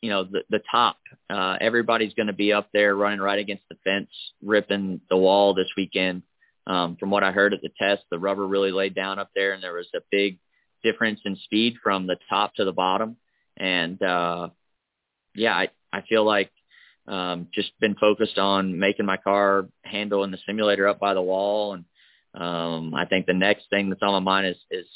[0.00, 0.98] you know, the, the top.
[1.30, 4.10] Uh, everybody's going to be up there running right against the fence,
[4.42, 6.22] ripping the wall this weekend.
[6.66, 9.52] Um, from what I heard at the test, the rubber really laid down up there,
[9.52, 10.38] and there was a big
[10.84, 13.16] difference in speed from the top to the bottom.
[13.56, 14.48] And uh,
[15.34, 16.50] yeah, I I feel like
[17.06, 21.22] um, just been focused on making my car handle in the simulator up by the
[21.22, 21.84] wall, and
[22.34, 24.86] um, I think the next thing that's on my mind is is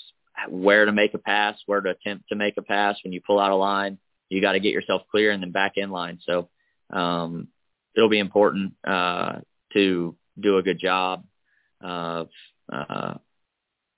[0.48, 3.40] where to make a pass, where to attempt to make a pass when you pull
[3.40, 3.98] out a line.
[4.28, 6.18] You got to get yourself clear and then back in line.
[6.26, 6.48] So
[6.90, 7.48] um,
[7.96, 9.40] it'll be important uh,
[9.72, 11.24] to do a good job
[11.80, 12.28] of
[12.72, 13.14] uh,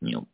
[0.01, 0.29] you know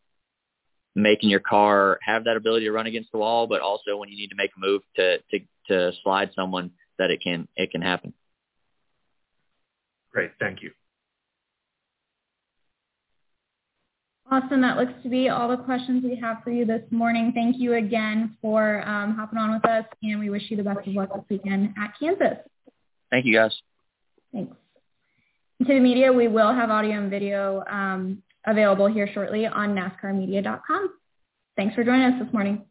[0.94, 4.16] making your car have that ability to run against the wall, but also when you
[4.16, 7.82] need to make a move to to to slide someone that it can it can
[7.82, 8.12] happen.
[10.12, 10.70] Great, thank you.
[14.34, 14.62] Awesome.
[14.62, 17.30] That looks to be all the questions we have for you this morning.
[17.32, 20.80] Thank you again for um, hopping on with us, and we wish you the best
[20.88, 22.38] of luck this weekend at Kansas.
[23.12, 23.54] Thank you, guys.
[24.32, 24.56] Thanks.
[25.60, 29.72] And to the media, we will have audio and video um, available here shortly on
[29.72, 30.94] NASCARmedia.com.
[31.54, 32.64] Thanks for joining us this morning.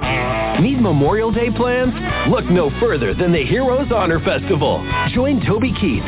[0.00, 1.92] Need Memorial Day plans?
[2.28, 4.84] Look no further than the Heroes Honor Festival.
[5.14, 6.02] Join Toby Keith,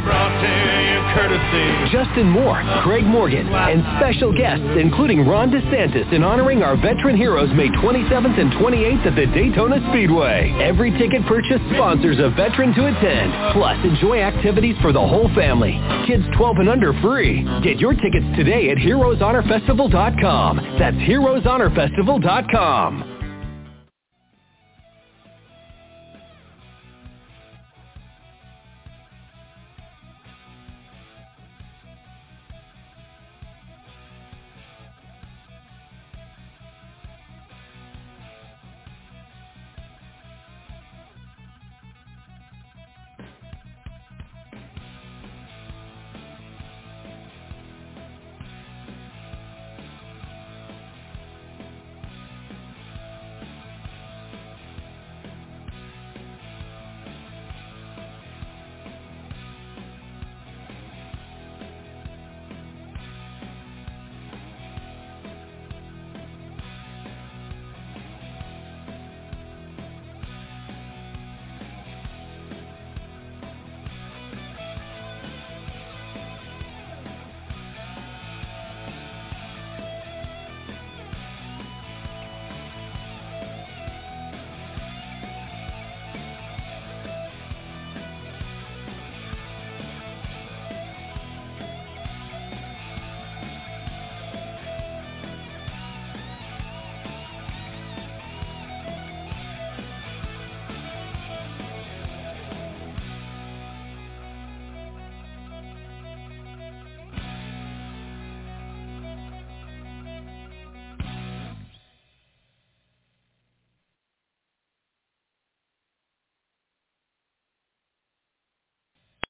[1.93, 7.49] Justin Moore, Craig Morgan, and special guests including Ron DeSantis in honoring our veteran heroes
[7.55, 10.53] May 27th and 28th at the Daytona Speedway.
[10.61, 13.53] Every ticket purchase sponsors a veteran to attend.
[13.53, 15.81] Plus, enjoy activities for the whole family.
[16.07, 17.45] Kids 12 and under free.
[17.62, 20.77] Get your tickets today at heroeshonorfestival.com.
[20.78, 23.14] That's heroeshonorfestival.com.